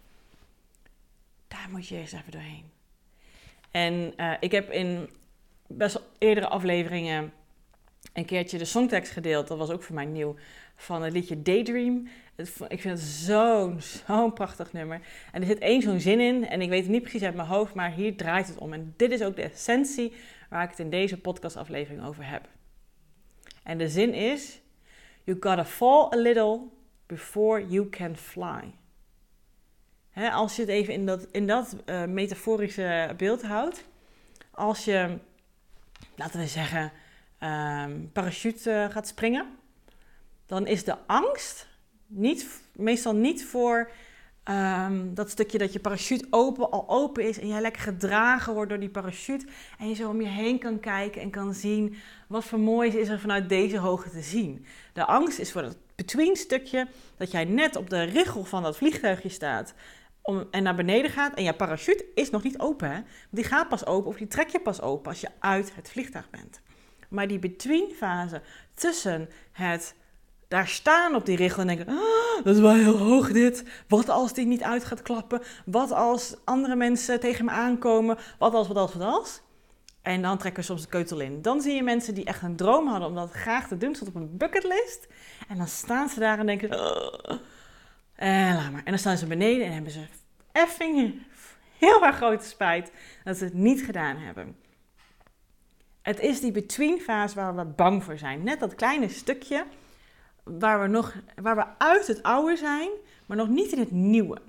Daar 1.47 1.67
moet 1.71 1.87
je 1.87 1.95
eens 1.95 2.11
even 2.11 2.31
doorheen. 2.31 2.71
En 3.71 4.13
uh, 4.17 4.33
ik 4.39 4.51
heb 4.51 4.71
in 4.71 5.09
best 5.67 5.93
wel 5.93 6.07
eerdere 6.17 6.47
afleveringen 6.47 7.33
een 8.15 8.25
keertje 8.25 8.57
de 8.57 8.65
songtekst 8.65 9.12
gedeeld. 9.12 9.48
Dat 9.48 9.57
was 9.57 9.69
ook 9.69 9.84
voor 9.84 9.95
mij 9.95 10.05
nieuw. 10.05 10.36
Van 10.75 11.03
het 11.03 11.13
liedje 11.13 11.41
Daydream. 11.41 12.07
Ik 12.67 12.81
vind 12.81 12.84
het 12.84 13.00
zo'n 13.00 13.81
zo'n 13.81 14.34
prachtig 14.34 14.74
nummer. 14.74 15.01
En 15.31 15.41
er 15.41 15.48
zit 15.48 15.60
één 15.60 15.81
zo'n 15.81 16.00
zin 16.00 16.19
in. 16.19 16.48
En 16.48 16.62
ik 16.62 16.69
weet 16.69 16.81
het 16.81 16.91
niet 16.91 17.01
precies 17.01 17.24
uit 17.24 17.36
mijn 17.36 17.48
hoofd. 17.48 17.74
Maar 17.74 17.91
hier 17.91 18.17
draait 18.17 18.48
het 18.48 18.57
om. 18.57 18.74
En 18.74 18.93
dit 18.98 19.12
is 19.12 19.22
ook 19.22 19.36
de 19.36 19.41
essentie 19.41 20.13
waar 20.50 20.63
ik 20.63 20.69
het 20.69 20.79
in 20.79 20.89
deze 20.89 21.17
podcastaflevering 21.17 22.05
over 22.05 22.29
heb. 22.29 22.48
En 23.63 23.77
de 23.77 23.89
zin 23.89 24.13
is: 24.13 24.62
You 25.24 25.38
gotta 25.39 25.65
fall 25.65 26.07
a 26.13 26.17
little 26.17 26.60
before 27.05 27.67
you 27.67 27.89
can 27.89 28.15
fly. 28.15 28.74
als 30.31 30.55
je 30.55 30.62
het 30.62 30.72
even 30.72 30.93
in 30.93 31.05
dat, 31.05 31.27
in 31.31 31.48
dat 31.48 31.75
uh, 31.86 32.05
metaforische 32.05 33.13
beeld 33.17 33.41
houdt. 33.41 33.86
Als 34.51 34.86
je, 34.86 35.17
laten 36.15 36.39
we 36.39 36.48
zeggen, 36.48 36.91
um, 37.45 38.11
parachute 38.11 38.69
uh, 38.69 38.89
gaat 38.89 39.07
springen, 39.07 39.45
dan 40.45 40.67
is 40.67 40.83
de 40.83 40.97
angst 41.07 41.67
niet, 42.07 42.61
meestal 42.75 43.15
niet 43.15 43.45
voor 43.45 43.91
um, 44.49 45.13
dat 45.13 45.29
stukje 45.29 45.57
dat 45.57 45.73
je 45.73 45.79
parachute 45.79 46.27
open, 46.29 46.71
al 46.71 46.89
open 46.89 47.27
is 47.27 47.39
en 47.39 47.47
jij 47.47 47.61
lekker 47.61 47.81
gedragen 47.81 48.53
wordt 48.53 48.69
door 48.69 48.79
die 48.79 48.89
parachute. 48.89 49.45
En 49.79 49.89
je 49.89 49.95
zo 49.95 50.09
om 50.09 50.21
je 50.21 50.27
heen 50.27 50.59
kan 50.59 50.79
kijken 50.79 51.21
en 51.21 51.29
kan 51.29 51.53
zien 51.53 51.95
wat 52.27 52.45
voor 52.45 52.59
moois 52.59 52.95
is 52.95 53.07
er 53.07 53.19
vanuit 53.19 53.49
deze 53.49 53.77
hoogte 53.77 54.09
te 54.09 54.21
zien. 54.21 54.65
De 54.93 55.05
angst 55.05 55.39
is 55.39 55.51
voor 55.51 55.61
dat 55.61 55.77
between 55.95 56.35
stukje 56.35 56.87
dat 57.17 57.31
jij 57.31 57.45
net 57.45 57.75
op 57.75 57.89
de 57.89 58.03
richel 58.03 58.43
van 58.43 58.63
dat 58.63 58.77
vliegtuigje 58.77 59.29
staat 59.29 59.73
om, 60.21 60.47
en 60.51 60.63
naar 60.63 60.75
beneden 60.75 61.11
gaat. 61.11 61.33
En 61.33 61.43
je 61.43 61.53
parachute 61.53 62.05
is 62.15 62.29
nog 62.29 62.43
niet 62.43 62.59
open. 62.59 62.91
Hè? 62.91 63.01
Die 63.29 63.43
gaat 63.43 63.69
pas 63.69 63.85
open 63.85 64.09
of 64.09 64.17
die 64.17 64.27
trek 64.27 64.49
je 64.49 64.59
pas 64.59 64.81
open 64.81 65.07
als 65.07 65.21
je 65.21 65.29
uit 65.39 65.75
het 65.75 65.89
vliegtuig 65.89 66.29
bent. 66.29 66.61
Maar 67.15 67.27
die 67.27 67.39
between 67.39 67.91
fase 67.98 68.41
tussen 68.74 69.29
het 69.51 69.95
daar 70.48 70.67
staan 70.67 71.15
op 71.15 71.25
die 71.25 71.36
richel 71.36 71.62
en 71.62 71.67
denken: 71.67 71.88
ah, 71.88 72.43
dat 72.43 72.55
is 72.55 72.62
wel 72.62 72.74
heel 72.74 72.98
hoog 72.98 73.31
dit. 73.31 73.63
Wat 73.88 74.10
als 74.10 74.34
die 74.34 74.45
niet 74.45 74.63
uit 74.63 74.86
gaat 74.86 75.01
klappen? 75.01 75.41
Wat 75.65 75.91
als 75.91 76.36
andere 76.43 76.75
mensen 76.75 77.19
tegen 77.19 77.45
me 77.45 77.51
aankomen? 77.51 78.17
Wat 78.39 78.53
als, 78.53 78.67
wat 78.67 78.77
als, 78.77 78.93
wat 78.93 79.07
als? 79.07 79.41
En 80.01 80.22
dan 80.22 80.38
trekken 80.38 80.62
we 80.62 80.67
soms 80.67 80.81
de 80.81 80.88
keutel 80.88 81.19
in. 81.19 81.41
Dan 81.41 81.62
zie 81.62 81.75
je 81.75 81.84
mensen 81.84 82.13
die 82.13 82.25
echt 82.25 82.41
een 82.41 82.55
droom 82.55 82.88
hadden 82.88 83.07
om 83.07 83.15
dat 83.15 83.31
graag 83.31 83.67
te 83.67 83.77
doen, 83.77 83.95
stond 83.95 84.10
op 84.10 84.15
een 84.15 84.38
bucketlist. 84.38 85.07
En 85.48 85.57
dan 85.57 85.67
staan 85.67 86.10
ze 86.10 86.19
daar 86.19 86.39
en 86.39 86.45
denken: 86.45 86.79
oh. 86.79 87.38
en 88.15 88.55
laat 88.55 88.72
maar. 88.72 88.84
En 88.84 88.91
dan 88.91 89.00
staan 89.00 89.17
ze 89.17 89.25
beneden 89.25 89.65
en 89.65 89.74
hebben 89.74 89.91
ze 89.91 90.05
effing 90.51 91.22
heel 91.77 92.05
erg 92.05 92.15
grote 92.15 92.45
spijt 92.45 92.91
dat 93.24 93.38
ze 93.38 93.43
het 93.43 93.53
niet 93.53 93.81
gedaan 93.84 94.17
hebben. 94.17 94.55
Het 96.05 96.19
is 96.19 96.39
die 96.39 96.51
between 96.51 97.00
fase 97.00 97.35
waar 97.35 97.55
we 97.55 97.65
bang 97.65 98.03
voor 98.03 98.17
zijn. 98.17 98.43
Net 98.43 98.59
dat 98.59 98.75
kleine 98.75 99.09
stukje 99.09 99.65
waar 100.43 100.81
we, 100.81 100.88
nog, 100.88 101.15
waar 101.41 101.55
we 101.55 101.65
uit 101.77 102.07
het 102.07 102.24
oude 102.24 102.55
zijn, 102.55 102.89
maar 103.25 103.38
nog 103.38 103.50
niet 103.50 103.71
in 103.71 103.79
het 103.79 103.91
nieuwe. 103.91 104.41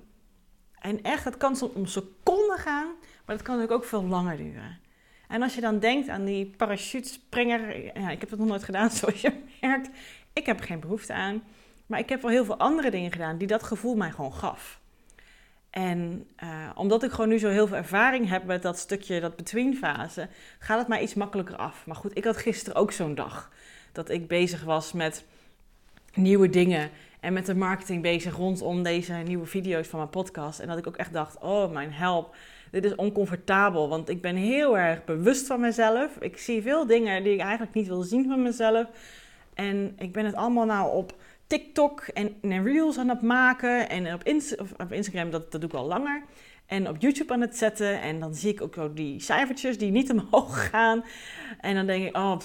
En 0.79 1.01
echt, 1.01 1.23
het 1.23 1.37
kan 1.37 1.55
soms 1.55 1.73
om 1.73 1.85
seconden 1.85 2.57
gaan, 2.57 2.85
maar 3.25 3.35
dat 3.35 3.41
kan 3.41 3.55
natuurlijk 3.55 3.83
ook 3.83 3.89
veel 3.89 4.03
langer 4.03 4.37
duren. 4.37 4.79
En 5.27 5.41
als 5.41 5.55
je 5.55 5.61
dan 5.61 5.79
denkt 5.79 6.09
aan 6.09 6.25
die 6.25 6.45
parachutespringer, 6.57 7.83
ja, 7.99 8.09
ik 8.09 8.19
heb 8.19 8.29
dat 8.29 8.39
nog 8.39 8.47
nooit 8.47 8.63
gedaan 8.63 8.89
zoals 8.99 9.21
je 9.21 9.43
merkt. 9.61 9.89
Ik 10.33 10.45
heb 10.45 10.59
er 10.59 10.65
geen 10.65 10.79
behoefte 10.79 11.13
aan. 11.13 11.43
Maar 11.85 11.99
ik 11.99 12.09
heb 12.09 12.21
wel 12.21 12.31
heel 12.31 12.45
veel 12.45 12.57
andere 12.57 12.91
dingen 12.91 13.11
gedaan 13.11 13.37
die 13.37 13.47
dat 13.47 13.63
gevoel 13.63 13.95
mij 13.95 14.11
gewoon 14.11 14.33
gaf. 14.33 14.79
En 15.69 16.27
uh, 16.43 16.49
omdat 16.75 17.03
ik 17.03 17.11
gewoon 17.11 17.29
nu 17.29 17.39
zo 17.39 17.49
heel 17.49 17.67
veel 17.67 17.77
ervaring 17.77 18.29
heb 18.29 18.43
met 18.43 18.61
dat 18.61 18.77
stukje, 18.77 19.19
dat 19.19 19.35
between 19.35 19.75
fase, 19.75 20.27
gaat 20.59 20.79
het 20.79 20.87
mij 20.87 21.01
iets 21.01 21.13
makkelijker 21.13 21.55
af. 21.55 21.85
Maar 21.85 21.95
goed, 21.95 22.17
ik 22.17 22.23
had 22.23 22.37
gisteren 22.37 22.79
ook 22.79 22.91
zo'n 22.91 23.15
dag. 23.15 23.51
Dat 23.91 24.09
ik 24.09 24.27
bezig 24.27 24.63
was 24.63 24.93
met 24.93 25.25
nieuwe 26.13 26.49
dingen 26.49 26.89
en 27.19 27.33
met 27.33 27.45
de 27.45 27.55
marketing 27.55 28.01
bezig 28.01 28.35
rondom 28.35 28.83
deze 28.83 29.13
nieuwe 29.13 29.45
video's 29.45 29.87
van 29.87 29.99
mijn 29.99 30.11
podcast. 30.11 30.59
En 30.59 30.67
dat 30.67 30.77
ik 30.77 30.87
ook 30.87 30.97
echt 30.97 31.13
dacht, 31.13 31.39
oh 31.39 31.71
mijn 31.71 31.91
help, 31.91 32.35
dit 32.71 32.85
is 32.85 32.95
oncomfortabel. 32.95 33.89
Want 33.89 34.09
ik 34.09 34.21
ben 34.21 34.35
heel 34.35 34.77
erg 34.77 35.05
bewust 35.05 35.47
van 35.47 35.59
mezelf. 35.59 36.17
Ik 36.19 36.37
zie 36.37 36.61
veel 36.61 36.87
dingen 36.87 37.23
die 37.23 37.33
ik 37.33 37.39
eigenlijk 37.39 37.73
niet 37.73 37.87
wil 37.87 38.01
zien 38.01 38.27
van 38.27 38.41
mezelf. 38.41 38.87
En 39.53 39.93
ik 39.97 40.11
ben 40.11 40.25
het 40.25 40.35
allemaal 40.35 40.65
nou 40.65 40.95
op 40.95 41.15
TikTok 41.47 42.01
en, 42.01 42.35
en 42.41 42.63
Reels 42.63 42.97
aan 42.97 43.09
het 43.09 43.21
maken. 43.21 43.89
En 43.89 44.13
op, 44.13 44.21
op 44.77 44.91
Instagram, 44.91 45.29
dat, 45.29 45.51
dat 45.51 45.61
doe 45.61 45.69
ik 45.69 45.75
al 45.75 45.85
langer. 45.85 46.23
En 46.65 46.89
op 46.89 47.01
YouTube 47.01 47.33
aan 47.33 47.41
het 47.41 47.57
zetten. 47.57 48.01
En 48.01 48.19
dan 48.19 48.35
zie 48.35 48.51
ik 48.51 48.61
ook 48.61 48.73
zo 48.73 48.93
die 48.93 49.19
cijfertjes 49.19 49.77
die 49.77 49.91
niet 49.91 50.11
omhoog 50.17 50.69
gaan. 50.69 51.03
En 51.59 51.75
dan 51.75 51.85
denk 51.85 52.07
ik, 52.07 52.17
oh... 52.17 52.39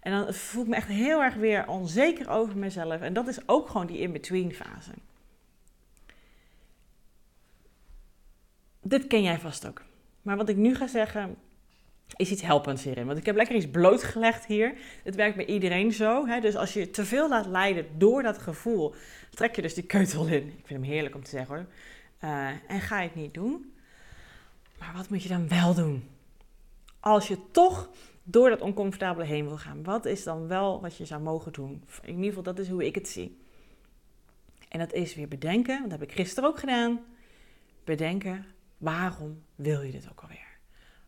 En 0.00 0.12
dan 0.12 0.34
voel 0.34 0.62
ik 0.62 0.68
me 0.68 0.76
echt 0.76 0.88
heel 0.88 1.22
erg 1.22 1.34
weer 1.34 1.68
onzeker 1.68 2.28
over 2.28 2.56
mezelf. 2.58 3.00
En 3.00 3.12
dat 3.12 3.28
is 3.28 3.48
ook 3.48 3.68
gewoon 3.68 3.86
die 3.86 3.98
in-between 3.98 4.52
fase. 4.52 4.90
Dit 8.82 9.06
ken 9.06 9.22
jij 9.22 9.38
vast 9.38 9.66
ook. 9.66 9.82
Maar 10.22 10.36
wat 10.36 10.48
ik 10.48 10.56
nu 10.56 10.74
ga 10.74 10.86
zeggen 10.86 11.36
is 12.16 12.30
iets 12.30 12.42
helpends 12.42 12.84
hierin. 12.84 13.06
Want 13.06 13.18
ik 13.18 13.26
heb 13.26 13.36
lekker 13.36 13.56
iets 13.56 13.70
blootgelegd 13.70 14.46
hier. 14.46 14.74
Het 15.02 15.14
werkt 15.14 15.36
bij 15.36 15.46
iedereen 15.46 15.92
zo. 15.92 16.26
Hè? 16.26 16.40
Dus 16.40 16.56
als 16.56 16.72
je 16.72 16.90
te 16.90 17.04
veel 17.04 17.28
laat 17.28 17.46
leiden 17.46 17.86
door 17.98 18.22
dat 18.22 18.38
gevoel, 18.38 18.94
trek 19.30 19.56
je 19.56 19.62
dus 19.62 19.74
die 19.74 19.84
keutel 19.84 20.26
in. 20.26 20.46
Ik 20.46 20.66
vind 20.66 20.80
hem 20.80 20.82
heerlijk 20.82 21.14
om 21.14 21.22
te 21.22 21.30
zeggen 21.30 21.54
hoor. 21.54 21.66
Uh, 22.30 22.48
en 22.68 22.80
ga 22.80 23.00
je 23.00 23.08
het 23.08 23.16
niet 23.16 23.34
doen. 23.34 23.72
Maar 24.78 24.92
wat 24.96 25.08
moet 25.08 25.22
je 25.22 25.28
dan 25.28 25.48
wel 25.48 25.74
doen? 25.74 26.08
Als 27.00 27.28
je 27.28 27.38
toch 27.50 27.90
door 28.28 28.50
dat 28.50 28.60
oncomfortabele 28.60 29.26
heen 29.26 29.46
wil 29.46 29.56
gaan. 29.56 29.82
Wat 29.82 30.04
is 30.04 30.22
dan 30.22 30.48
wel 30.48 30.80
wat 30.80 30.96
je 30.96 31.04
zou 31.04 31.22
mogen 31.22 31.52
doen? 31.52 31.84
In 32.02 32.14
ieder 32.14 32.28
geval, 32.28 32.42
dat 32.42 32.58
is 32.58 32.68
hoe 32.68 32.86
ik 32.86 32.94
het 32.94 33.08
zie. 33.08 33.40
En 34.68 34.78
dat 34.78 34.92
is 34.92 35.14
weer 35.14 35.28
bedenken, 35.28 35.82
dat 35.82 35.90
heb 35.90 36.02
ik 36.02 36.12
gisteren 36.12 36.48
ook 36.48 36.58
gedaan. 36.58 37.00
Bedenken, 37.84 38.46
waarom 38.78 39.42
wil 39.54 39.82
je 39.82 39.92
dit 39.92 40.08
ook 40.10 40.20
alweer? 40.20 40.58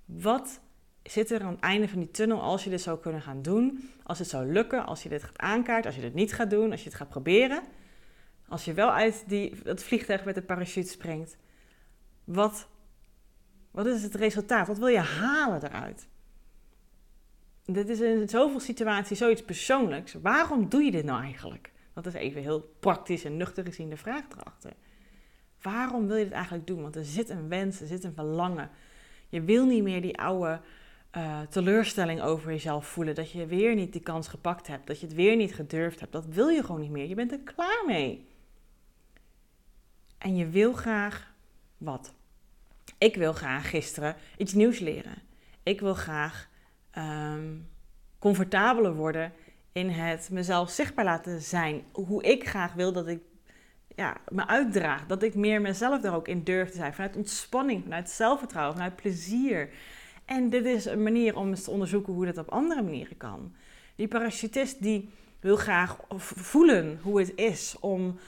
Wat 0.04 0.60
zit 1.10 1.30
er 1.30 1.42
aan 1.42 1.52
het 1.52 1.60
einde 1.60 1.88
van 1.88 1.98
die 1.98 2.10
tunnel 2.10 2.40
als 2.40 2.64
je 2.64 2.70
dit 2.70 2.80
zou 2.80 2.98
kunnen 2.98 3.22
gaan 3.22 3.42
doen? 3.42 3.90
Als 4.02 4.18
het 4.18 4.28
zou 4.28 4.52
lukken, 4.52 4.86
als 4.86 5.02
je 5.02 5.08
dit 5.08 5.22
gaat 5.22 5.38
aankaarten, 5.38 5.86
als 5.86 5.94
je 5.94 6.00
dit 6.00 6.14
niet 6.14 6.34
gaat 6.34 6.50
doen, 6.50 6.70
als 6.70 6.82
je 6.82 6.88
het 6.88 6.98
gaat 6.98 7.08
proberen. 7.08 7.62
Als 8.48 8.64
je 8.64 8.72
wel 8.72 8.92
uit 8.92 9.24
die, 9.26 9.54
het 9.64 9.82
vliegtuig 9.82 10.24
met 10.24 10.34
de 10.34 10.42
parachute 10.42 10.90
springt. 10.90 11.36
Wat, 12.24 12.68
wat 13.70 13.86
is 13.86 14.02
het 14.02 14.14
resultaat? 14.14 14.66
Wat 14.66 14.78
wil 14.78 14.86
je 14.86 14.98
halen 14.98 15.64
eruit? 15.64 16.08
dit 17.72 17.88
is 17.88 18.00
in 18.00 18.28
zoveel 18.28 18.60
situaties 18.60 19.18
zoiets 19.18 19.42
persoonlijks. 19.42 20.12
Waarom 20.12 20.68
doe 20.68 20.82
je 20.82 20.90
dit 20.90 21.04
nou 21.04 21.22
eigenlijk? 21.22 21.72
Dat 21.94 22.06
is 22.06 22.12
even 22.12 22.42
heel 22.42 22.74
praktisch 22.80 23.24
en 23.24 23.36
nuchter 23.36 23.64
gezien 23.64 23.88
de 23.88 23.96
vraag 23.96 24.24
erachter. 24.30 24.72
Waarom 25.62 26.06
wil 26.06 26.16
je 26.16 26.24
dit 26.24 26.32
eigenlijk 26.32 26.66
doen? 26.66 26.82
Want 26.82 26.96
er 26.96 27.04
zit 27.04 27.28
een 27.28 27.48
wens, 27.48 27.80
er 27.80 27.86
zit 27.86 28.04
een 28.04 28.14
verlangen. 28.14 28.70
Je 29.28 29.42
wil 29.42 29.66
niet 29.66 29.82
meer 29.82 30.02
die 30.02 30.18
oude 30.18 30.60
uh, 31.16 31.40
teleurstelling 31.40 32.22
over 32.22 32.50
jezelf 32.50 32.86
voelen. 32.86 33.14
Dat 33.14 33.30
je 33.30 33.46
weer 33.46 33.74
niet 33.74 33.92
die 33.92 34.02
kans 34.02 34.28
gepakt 34.28 34.66
hebt. 34.66 34.86
Dat 34.86 35.00
je 35.00 35.06
het 35.06 35.14
weer 35.14 35.36
niet 35.36 35.54
gedurfd 35.54 36.00
hebt. 36.00 36.12
Dat 36.12 36.26
wil 36.26 36.48
je 36.48 36.64
gewoon 36.64 36.80
niet 36.80 36.90
meer. 36.90 37.08
Je 37.08 37.14
bent 37.14 37.32
er 37.32 37.40
klaar 37.40 37.82
mee. 37.86 38.26
En 40.18 40.36
je 40.36 40.48
wil 40.48 40.72
graag 40.72 41.34
wat? 41.78 42.14
Ik 42.98 43.16
wil 43.16 43.32
graag 43.32 43.70
gisteren 43.70 44.16
iets 44.36 44.52
nieuws 44.52 44.78
leren. 44.78 45.22
Ik 45.62 45.80
wil 45.80 45.94
graag 45.94 46.48
um, 46.98 47.68
comfortabeler 48.18 48.94
worden 48.94 49.32
in 49.72 49.88
het 49.88 50.28
mezelf 50.30 50.70
zichtbaar 50.70 51.04
laten 51.04 51.40
zijn. 51.40 51.84
Hoe 51.92 52.22
ik 52.22 52.48
graag 52.48 52.72
wil 52.72 52.92
dat 52.92 53.08
ik 53.08 53.20
ja, 53.96 54.16
me 54.28 54.46
uitdraag. 54.46 55.06
Dat 55.06 55.22
ik 55.22 55.34
meer 55.34 55.60
mezelf 55.60 56.04
er 56.04 56.14
ook 56.14 56.28
in 56.28 56.44
durf 56.44 56.70
te 56.70 56.76
zijn. 56.76 56.94
Vanuit 56.94 57.16
ontspanning, 57.16 57.82
vanuit 57.82 58.10
zelfvertrouwen, 58.10 58.74
vanuit 58.74 58.96
plezier. 58.96 59.70
En 60.28 60.50
dit 60.50 60.64
is 60.64 60.84
een 60.84 61.02
manier 61.02 61.36
om 61.36 61.48
eens 61.48 61.62
te 61.64 61.70
onderzoeken 61.70 62.12
hoe 62.12 62.26
dat 62.26 62.38
op 62.38 62.48
andere 62.48 62.82
manieren 62.82 63.16
kan. 63.16 63.54
Die 63.96 64.08
parachutist 64.08 64.82
die 64.82 65.10
wil 65.40 65.56
graag 65.56 65.96
voelen 66.16 66.98
hoe 67.02 67.18
het 67.18 67.32
is 67.36 67.76
om 67.80 68.18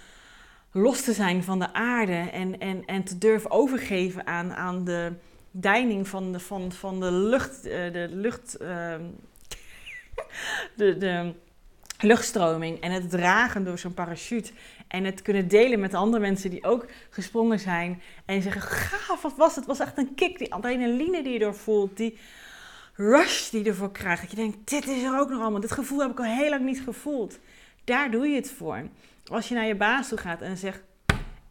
los 0.70 1.04
te 1.04 1.12
zijn 1.12 1.42
van 1.42 1.58
de 1.58 1.72
aarde 1.72 2.12
en, 2.12 2.60
en, 2.60 2.84
en 2.86 3.04
te 3.04 3.18
durven 3.18 3.50
overgeven 3.50 4.26
aan, 4.26 4.52
aan 4.52 4.84
de 4.84 5.12
deining 5.50 6.08
van 6.08 6.32
de, 6.32 6.40
van, 6.40 6.72
van 6.72 7.00
de 7.00 7.12
lucht, 7.12 7.66
uh, 7.66 7.92
de 7.92 8.08
lucht, 8.10 8.56
uh, 8.62 8.68
de, 10.76 10.96
de 10.98 11.34
luchtstroming 11.98 12.80
en 12.80 12.92
het 12.92 13.10
dragen 13.10 13.64
door 13.64 13.78
zo'n 13.78 13.94
parachute. 13.94 14.52
En 14.90 15.04
het 15.04 15.22
kunnen 15.22 15.48
delen 15.48 15.80
met 15.80 15.94
andere 15.94 16.22
mensen 16.22 16.50
die 16.50 16.64
ook 16.64 16.86
gesprongen 17.10 17.60
zijn. 17.60 18.02
En 18.24 18.42
zeggen, 18.42 18.62
gaaf, 18.62 19.22
wat 19.22 19.36
was 19.36 19.56
het? 19.56 19.66
Het 19.66 19.78
was 19.78 19.86
echt 19.86 19.98
een 19.98 20.14
kick. 20.14 20.38
Die 20.38 20.52
adrenaline 20.52 21.22
die 21.22 21.32
je 21.32 21.38
door 21.38 21.54
voelt. 21.54 21.96
Die 21.96 22.18
rush 22.94 23.50
die 23.50 23.64
je 23.64 23.70
ervoor 23.70 23.92
krijgt. 23.92 24.20
Dat 24.20 24.30
je 24.30 24.36
denkt, 24.36 24.70
dit 24.70 24.88
is 24.88 25.02
er 25.02 25.18
ook 25.18 25.30
nog 25.30 25.40
allemaal. 25.40 25.60
Dit 25.60 25.72
gevoel 25.72 26.00
heb 26.00 26.10
ik 26.10 26.18
al 26.18 26.24
heel 26.24 26.50
lang 26.50 26.64
niet 26.64 26.80
gevoeld. 26.80 27.38
Daar 27.84 28.10
doe 28.10 28.26
je 28.26 28.34
het 28.34 28.50
voor. 28.50 28.88
Als 29.24 29.48
je 29.48 29.54
naar 29.54 29.66
je 29.66 29.74
baas 29.74 30.08
toe 30.08 30.18
gaat 30.18 30.40
en 30.40 30.56
zegt, 30.56 30.82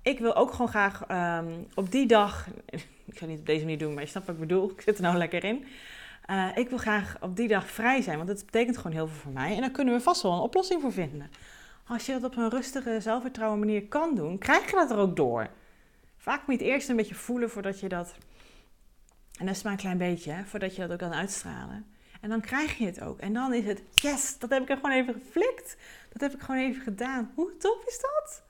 ik 0.02 0.20
wil 0.20 0.36
ook 0.36 0.52
gewoon 0.52 0.68
graag 0.68 1.04
um, 1.12 1.68
op 1.74 1.92
die 1.92 2.08
dag 2.08 2.48
ik 3.12 3.20
het 3.20 3.30
niet 3.30 3.40
op 3.40 3.46
deze 3.46 3.64
manier 3.64 3.78
doen, 3.78 3.94
maar 3.94 4.04
je 4.04 4.10
snapt 4.10 4.26
wat 4.26 4.36
ik 4.36 4.42
bedoel. 4.42 4.72
Ik 4.72 4.82
zit 4.82 4.96
er 4.98 5.04
nou 5.04 5.18
lekker 5.18 5.44
in. 5.44 5.66
Uh, 6.30 6.48
ik 6.56 6.70
wil 6.70 6.78
graag 6.78 7.18
op 7.22 7.36
die 7.36 7.48
dag 7.48 7.70
vrij 7.70 8.02
zijn, 8.02 8.18
want 8.18 8.30
dat 8.30 8.46
betekent 8.46 8.78
gewoon 8.78 8.92
heel 8.92 9.08
veel 9.08 9.22
voor 9.22 9.32
mij. 9.32 9.56
En 9.56 9.62
daar 9.62 9.72
kunnen 9.72 9.94
we 9.94 10.02
vast 10.02 10.22
wel 10.22 10.34
een 10.34 10.40
oplossing 10.40 10.82
voor 10.82 10.92
vinden. 10.92 11.32
Als 11.90 12.06
je 12.06 12.12
dat 12.12 12.24
op 12.24 12.38
een 12.38 12.50
rustige, 12.50 13.02
zelfvertrouwen 13.02 13.60
manier 13.60 13.88
kan 13.88 14.16
doen, 14.16 14.38
krijg 14.38 14.70
je 14.70 14.76
dat 14.76 14.92
er 14.92 14.98
ook 14.98 15.16
door. 15.16 15.50
Vaak 16.18 16.48
moet 16.48 16.60
je 16.60 16.66
het 16.66 16.74
eerst 16.74 16.90
een 16.90 16.96
beetje 16.96 17.16
voelen 17.16 17.50
voordat 17.50 17.80
je 17.80 17.90
dat. 17.90 18.16
En 19.40 19.46
dat 19.46 19.56
is 19.56 19.62
maar 19.62 19.72
een 19.72 19.78
klein 19.78 19.98
beetje, 19.98 20.32
hè, 20.32 20.44
voordat 20.44 20.76
je 20.76 20.82
dat 20.82 20.92
ook 20.92 20.98
kan 20.98 21.14
uitstralen. 21.14 21.86
En 22.22 22.30
dan 22.30 22.42
krijg 22.42 22.78
je 22.78 22.86
het 22.86 23.02
ook. 23.02 23.20
En 23.20 23.34
dan 23.34 23.54
is 23.54 23.66
het, 23.66 23.82
yes, 23.94 24.38
dat 24.40 24.50
heb 24.50 24.62
ik 24.62 24.70
er 24.70 24.76
gewoon 24.76 24.92
even 24.92 25.14
geflikt. 25.14 25.78
Dat 26.12 26.22
heb 26.22 26.34
ik 26.34 26.42
gewoon 26.42 26.62
even 26.62 26.82
gedaan. 26.82 27.32
Hoe 27.36 27.58
tof 27.58 27.86
is 27.86 28.00
dat? 28.00 28.44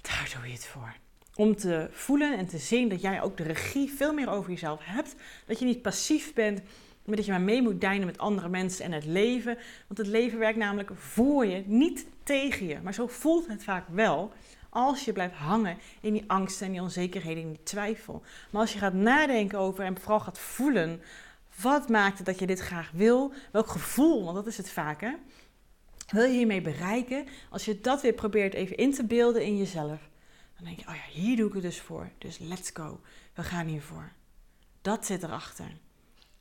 Daar 0.00 0.30
doe 0.34 0.46
je 0.46 0.52
het 0.52 0.66
voor. 0.66 0.94
Om 1.34 1.56
te 1.56 1.88
voelen 1.90 2.38
en 2.38 2.46
te 2.46 2.58
zien 2.58 2.88
dat 2.88 3.00
jij 3.00 3.22
ook 3.22 3.36
de 3.36 3.42
regie 3.42 3.92
veel 3.92 4.12
meer 4.12 4.28
over 4.28 4.50
jezelf 4.50 4.80
hebt. 4.82 5.14
Dat 5.46 5.58
je 5.58 5.64
niet 5.64 5.82
passief 5.82 6.34
bent, 6.34 6.60
maar 7.06 7.16
dat 7.16 7.24
je 7.24 7.30
maar 7.30 7.40
mee 7.40 7.62
moet 7.62 7.80
deinen 7.80 8.06
met 8.06 8.18
andere 8.18 8.48
mensen 8.48 8.84
en 8.84 8.92
het 8.92 9.04
leven. 9.04 9.58
Want 9.86 9.98
het 9.98 10.06
leven 10.06 10.38
werkt 10.38 10.58
namelijk 10.58 10.90
voor 10.94 11.46
je, 11.46 11.62
niet 11.66 12.06
tegen 12.22 12.66
je. 12.66 12.78
Maar 12.82 12.94
zo 12.94 13.06
voelt 13.06 13.46
het 13.46 13.64
vaak 13.64 13.84
wel 13.88 14.32
als 14.68 15.04
je 15.04 15.12
blijft 15.12 15.34
hangen 15.34 15.78
in 16.00 16.12
die 16.12 16.24
angst 16.26 16.62
en 16.62 16.72
die 16.72 16.80
onzekerheden 16.80 17.42
en 17.42 17.48
die 17.48 17.62
twijfel. 17.62 18.22
Maar 18.50 18.60
als 18.60 18.72
je 18.72 18.78
gaat 18.78 18.94
nadenken 18.94 19.58
over 19.58 19.84
en 19.84 20.00
vooral 20.00 20.20
gaat 20.20 20.38
voelen, 20.38 21.00
wat 21.60 21.88
maakt 21.88 22.16
het 22.16 22.26
dat 22.26 22.38
je 22.38 22.46
dit 22.46 22.60
graag 22.60 22.90
wil? 22.90 23.32
Welk 23.52 23.68
gevoel, 23.68 24.24
want 24.24 24.36
dat 24.36 24.46
is 24.46 24.56
het 24.56 24.70
vaak 24.70 25.00
hè? 25.00 25.12
Wil 26.10 26.24
je 26.24 26.36
hiermee 26.36 26.60
bereiken? 26.60 27.26
Als 27.50 27.64
je 27.64 27.80
dat 27.80 28.02
weer 28.02 28.12
probeert 28.12 28.54
even 28.54 28.76
in 28.76 28.92
te 28.92 29.04
beelden 29.04 29.44
in 29.44 29.56
jezelf 29.56 29.98
dan 30.56 30.64
denk 30.64 30.78
je, 30.78 30.88
oh 30.88 30.94
ja, 30.94 31.20
hier 31.20 31.36
doe 31.36 31.48
ik 31.48 31.52
het 31.52 31.62
dus 31.62 31.80
voor. 31.80 32.10
Dus 32.18 32.38
let's 32.38 32.70
go. 32.74 33.00
We 33.34 33.42
gaan 33.42 33.66
hiervoor. 33.66 34.12
Dat 34.82 35.06
zit 35.06 35.22
erachter. 35.22 35.76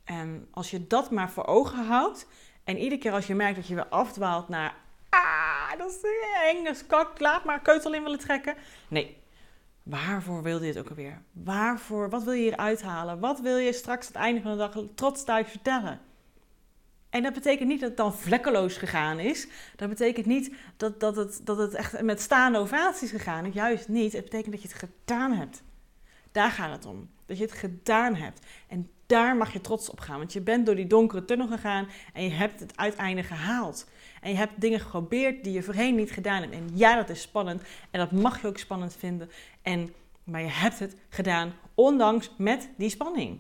En 0.06 0.48
als 0.52 0.72
je 0.72 0.88
dat 0.88 1.12
maar 1.12 1.32
voor 1.32 1.46
ogen 1.46 1.86
houdt 1.86 2.28
en 2.64 2.78
iedere 2.78 3.02
keer 3.02 3.12
als 3.12 3.28
je 3.28 3.36
merkt 3.36 3.56
dat 3.56 3.68
je 3.68 3.76
weer 3.76 3.88
afdwaalt 3.88 4.50
naar 4.50 4.76
ah, 5.10 5.78
dat 5.78 5.90
is 5.90 5.98
eng, 6.50 6.64
dat 6.64 6.76
is 6.76 6.86
kak, 6.86 7.20
laat 7.20 7.44
maar 7.44 7.62
keutel 7.62 7.94
in 7.94 8.04
willen 8.04 8.20
trekken. 8.20 8.56
Nee, 8.88 9.18
waarvoor 9.84 10.44
wil 10.44 10.64
je 10.64 10.74
dit 10.74 10.78
ook 10.84 10.90
alweer? 10.90 11.22
Waarvoor, 11.32 12.10
wat 12.10 12.24
wil 12.24 12.34
je 12.34 12.42
hier 12.42 12.58
uithalen? 12.58 13.20
Wat 13.20 13.40
wil 13.40 13.58
je 13.58 13.74
straks 13.74 14.08
aan 14.08 14.14
het 14.14 14.22
einde 14.22 14.42
van 14.42 14.52
de 14.52 14.58
dag 14.58 14.84
trots 14.96 15.24
thuis 15.24 15.50
vertellen? 15.50 16.00
En 17.10 17.24
dat 17.24 17.34
betekent 17.34 17.70
niet 17.70 17.80
dat 17.80 17.90
het 17.90 17.98
dan 17.98 18.14
vlekkeloos 18.14 18.78
gegaan 18.78 19.20
is. 19.20 19.48
Dat 19.76 19.90
betekent 19.90 20.26
niet 20.26 20.56
dat, 20.78 21.00
dat, 21.00 21.16
het, 21.16 21.42
dat 21.44 21.58
het 21.58 21.74
echt 21.74 22.02
met 22.02 22.22
staande 22.22 22.58
ovaties 22.58 23.12
gegaan 23.12 23.46
is. 23.46 23.54
Juist 23.54 23.88
niet. 23.88 24.14
Het 24.14 24.24
betekent 24.24 24.52
dat 24.52 24.62
je 24.62 24.68
het 24.68 24.78
gedaan 24.78 25.32
hebt. 25.32 25.64
Daar 26.32 26.52
gaat 26.52 26.72
het 26.72 26.86
om. 26.86 27.10
Dat 27.26 27.38
je 27.38 27.44
het 27.44 27.54
gedaan 27.54 28.16
hebt. 28.16 28.40
En 28.68 28.90
daar 29.06 29.36
mag 29.36 29.54
je 29.54 29.62
trots 29.62 29.90
op 29.90 30.00
gaan. 30.00 30.18
Want 30.18 30.34
je 30.34 30.42
bent 30.42 30.66
door 30.66 30.76
die 30.76 30.88
donkere 30.88 31.26
tunnel 31.26 31.48
gegaan 31.48 31.88
en 32.14 32.24
je 32.24 32.30
hebt 32.30 32.60
het 32.60 32.78
uiteinde 32.78 33.24
gehaald. 33.24 33.88
En 34.22 34.32
je 34.32 34.38
hebt 34.38 34.62
dingen 34.62 34.80
geprobeerd 34.80 35.44
die 35.44 35.54
je 35.54 35.64
voorheen 35.64 35.96
niet 35.96 36.12
gedaan 36.12 36.42
hebt. 36.42 36.54
En 36.54 36.70
ja, 36.74 36.96
dat 36.96 37.10
is 37.10 37.22
spannend. 37.22 37.62
En 37.92 38.00
dat 38.00 38.12
mag 38.12 38.42
je 38.42 38.48
ook 38.48 38.58
spannend 38.58 38.96
vinden. 38.96 39.30
En, 39.62 39.94
maar 40.24 40.42
je 40.42 40.50
hebt 40.50 40.80
het 40.80 40.96
gedaan, 41.10 41.54
ondanks 41.74 42.32
met 42.38 42.70
die 42.78 42.90
spanning. 42.90 43.40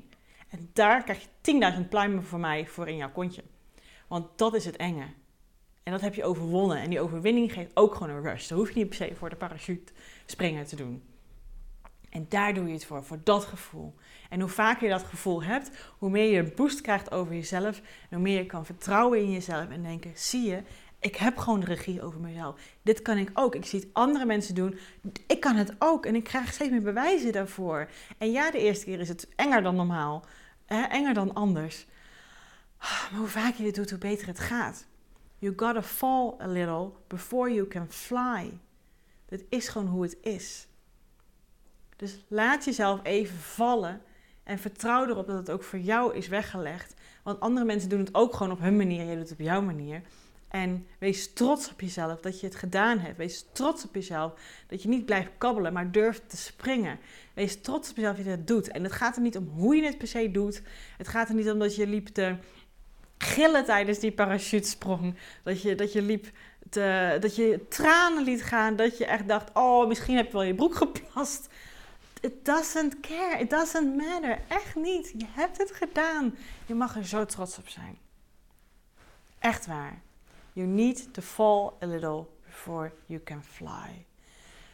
En 0.49 0.69
daar 0.73 1.03
krijg 1.03 1.27
je 1.41 1.73
10.000 1.83 1.89
pluimen 1.89 2.23
voor 2.23 2.39
mij 2.39 2.67
voor 2.67 2.87
in 2.87 2.95
jouw 2.95 3.11
kontje. 3.11 3.43
Want 4.07 4.37
dat 4.37 4.53
is 4.53 4.65
het 4.65 4.75
enge. 4.75 5.05
En 5.83 5.91
dat 5.91 6.01
heb 6.01 6.15
je 6.15 6.23
overwonnen. 6.23 6.77
En 6.77 6.89
die 6.89 6.99
overwinning 6.99 7.53
geeft 7.53 7.71
ook 7.73 7.95
gewoon 7.95 8.15
een 8.15 8.23
rush. 8.23 8.47
Daar 8.47 8.57
hoef 8.57 8.69
je 8.69 8.75
niet 8.75 8.89
per 8.89 8.97
se 8.97 9.15
voor 9.15 9.29
de 9.29 9.35
parachute 9.35 9.93
springen 10.25 10.65
te 10.65 10.75
doen. 10.75 11.14
En 12.15 12.25
daar 12.29 12.53
doe 12.53 12.67
je 12.67 12.73
het 12.73 12.85
voor, 12.85 13.03
voor 13.03 13.19
dat 13.23 13.45
gevoel. 13.45 13.95
En 14.29 14.39
hoe 14.39 14.49
vaker 14.49 14.83
je 14.83 14.93
dat 14.93 15.03
gevoel 15.03 15.43
hebt, 15.43 15.71
hoe 15.97 16.09
meer 16.09 16.31
je 16.31 16.37
een 16.37 16.51
boost 16.55 16.81
krijgt 16.81 17.11
over 17.11 17.33
jezelf. 17.33 17.77
En 17.77 18.09
hoe 18.09 18.19
meer 18.19 18.37
je 18.37 18.45
kan 18.45 18.65
vertrouwen 18.65 19.19
in 19.19 19.31
jezelf 19.31 19.69
en 19.69 19.83
denken: 19.83 20.11
zie 20.15 20.49
je, 20.49 20.63
ik 20.99 21.15
heb 21.15 21.37
gewoon 21.37 21.59
de 21.59 21.65
regie 21.65 22.01
over 22.01 22.19
mezelf. 22.19 22.59
Dit 22.81 23.01
kan 23.01 23.17
ik 23.17 23.29
ook. 23.33 23.55
Ik 23.55 23.65
zie 23.65 23.79
het 23.79 23.89
andere 23.93 24.25
mensen 24.25 24.55
doen. 24.55 24.77
Ik 25.27 25.39
kan 25.39 25.55
het 25.55 25.75
ook. 25.79 26.05
En 26.05 26.15
ik 26.15 26.23
krijg 26.23 26.53
steeds 26.53 26.71
meer 26.71 26.81
bewijzen 26.81 27.31
daarvoor. 27.31 27.89
En 28.17 28.31
ja, 28.31 28.51
de 28.51 28.59
eerste 28.59 28.85
keer 28.85 28.99
is 28.99 29.09
het 29.09 29.27
enger 29.35 29.61
dan 29.61 29.75
normaal. 29.75 30.25
enger 30.67 31.13
dan 31.13 31.33
anders. 31.33 31.85
Maar 32.79 33.11
hoe 33.15 33.27
vaker 33.27 33.57
je 33.57 33.63
dit 33.63 33.75
doet, 33.75 33.89
hoe 33.89 33.99
beter 33.99 34.27
het 34.27 34.39
gaat. 34.39 34.85
You 35.37 35.53
gotta 35.55 35.83
fall 35.83 36.33
a 36.41 36.47
little 36.47 36.91
before 37.07 37.53
you 37.53 37.67
can 37.67 37.87
fly. 37.89 38.59
Dit 39.25 39.43
is 39.49 39.67
gewoon 39.67 39.87
hoe 39.87 40.03
het 40.03 40.17
is. 40.21 40.67
Dus 41.95 42.25
laat 42.27 42.65
jezelf 42.65 42.99
even 43.03 43.37
vallen 43.37 44.01
en 44.43 44.59
vertrouw 44.59 45.07
erop 45.07 45.27
dat 45.27 45.37
het 45.37 45.51
ook 45.51 45.63
voor 45.63 45.79
jou 45.79 46.15
is 46.15 46.27
weggelegd. 46.27 46.93
Want 47.23 47.39
andere 47.39 47.65
mensen 47.65 47.89
doen 47.89 47.99
het 47.99 48.15
ook 48.15 48.35
gewoon 48.35 48.51
op 48.51 48.59
hun 48.59 48.77
manier, 48.77 49.05
jij 49.05 49.15
doet 49.15 49.29
het 49.29 49.39
op 49.39 49.45
jouw 49.45 49.61
manier. 49.61 50.01
En 50.55 50.87
wees 50.99 51.33
trots 51.33 51.71
op 51.71 51.81
jezelf 51.81 52.19
dat 52.19 52.39
je 52.39 52.45
het 52.45 52.55
gedaan 52.55 52.99
hebt. 52.99 53.17
Wees 53.17 53.45
trots 53.51 53.85
op 53.85 53.95
jezelf 53.95 54.33
dat 54.67 54.83
je 54.83 54.89
niet 54.89 55.05
blijft 55.05 55.29
kabbelen, 55.37 55.73
maar 55.73 55.91
durft 55.91 56.29
te 56.29 56.37
springen. 56.37 56.99
Wees 57.33 57.61
trots 57.61 57.89
op 57.89 57.95
jezelf 57.95 58.15
dat 58.15 58.25
je 58.25 58.35
dat 58.35 58.47
doet. 58.47 58.67
En 58.67 58.83
het 58.83 58.91
gaat 58.91 59.15
er 59.15 59.21
niet 59.21 59.37
om 59.37 59.47
hoe 59.47 59.75
je 59.75 59.83
het 59.83 59.97
per 59.97 60.07
se 60.07 60.31
doet. 60.31 60.61
Het 60.97 61.07
gaat 61.07 61.29
er 61.29 61.35
niet 61.35 61.49
om 61.49 61.59
dat 61.59 61.75
je 61.75 61.87
liep 61.87 62.07
te 62.07 62.35
gillen 63.17 63.65
tijdens 63.65 63.99
die 63.99 64.11
parachutesprong. 64.11 65.15
Dat 65.43 65.61
je, 65.61 65.75
dat 65.75 65.93
je 65.93 66.01
liep 66.01 66.25
te, 66.69 67.17
dat 67.19 67.35
je 67.35 67.65
tranen 67.69 68.23
liet 68.23 68.43
gaan. 68.43 68.75
Dat 68.75 68.97
je 68.97 69.05
echt 69.05 69.27
dacht, 69.27 69.49
oh, 69.53 69.87
misschien 69.87 70.15
heb 70.15 70.25
je 70.25 70.31
wel 70.31 70.43
je 70.43 70.55
broek 70.55 70.75
geplast. 70.75 71.49
It 72.25 72.45
doesn't 72.45 72.99
care. 73.01 73.39
It 73.39 73.49
doesn't 73.49 73.95
matter. 73.95 74.39
Echt 74.47 74.75
niet. 74.75 75.13
Je 75.17 75.25
hebt 75.29 75.57
het 75.57 75.71
gedaan. 75.71 76.35
Je 76.65 76.73
mag 76.73 76.95
er 76.95 77.05
zo 77.05 77.25
trots 77.25 77.57
op 77.57 77.67
zijn. 77.67 77.97
Echt 79.39 79.65
waar. 79.65 80.01
You 80.53 80.67
need 80.67 81.13
to 81.13 81.21
fall 81.21 81.71
a 81.83 81.85
little 81.85 82.25
before 82.45 82.91
you 83.05 83.23
can 83.23 83.43
fly. 83.43 84.05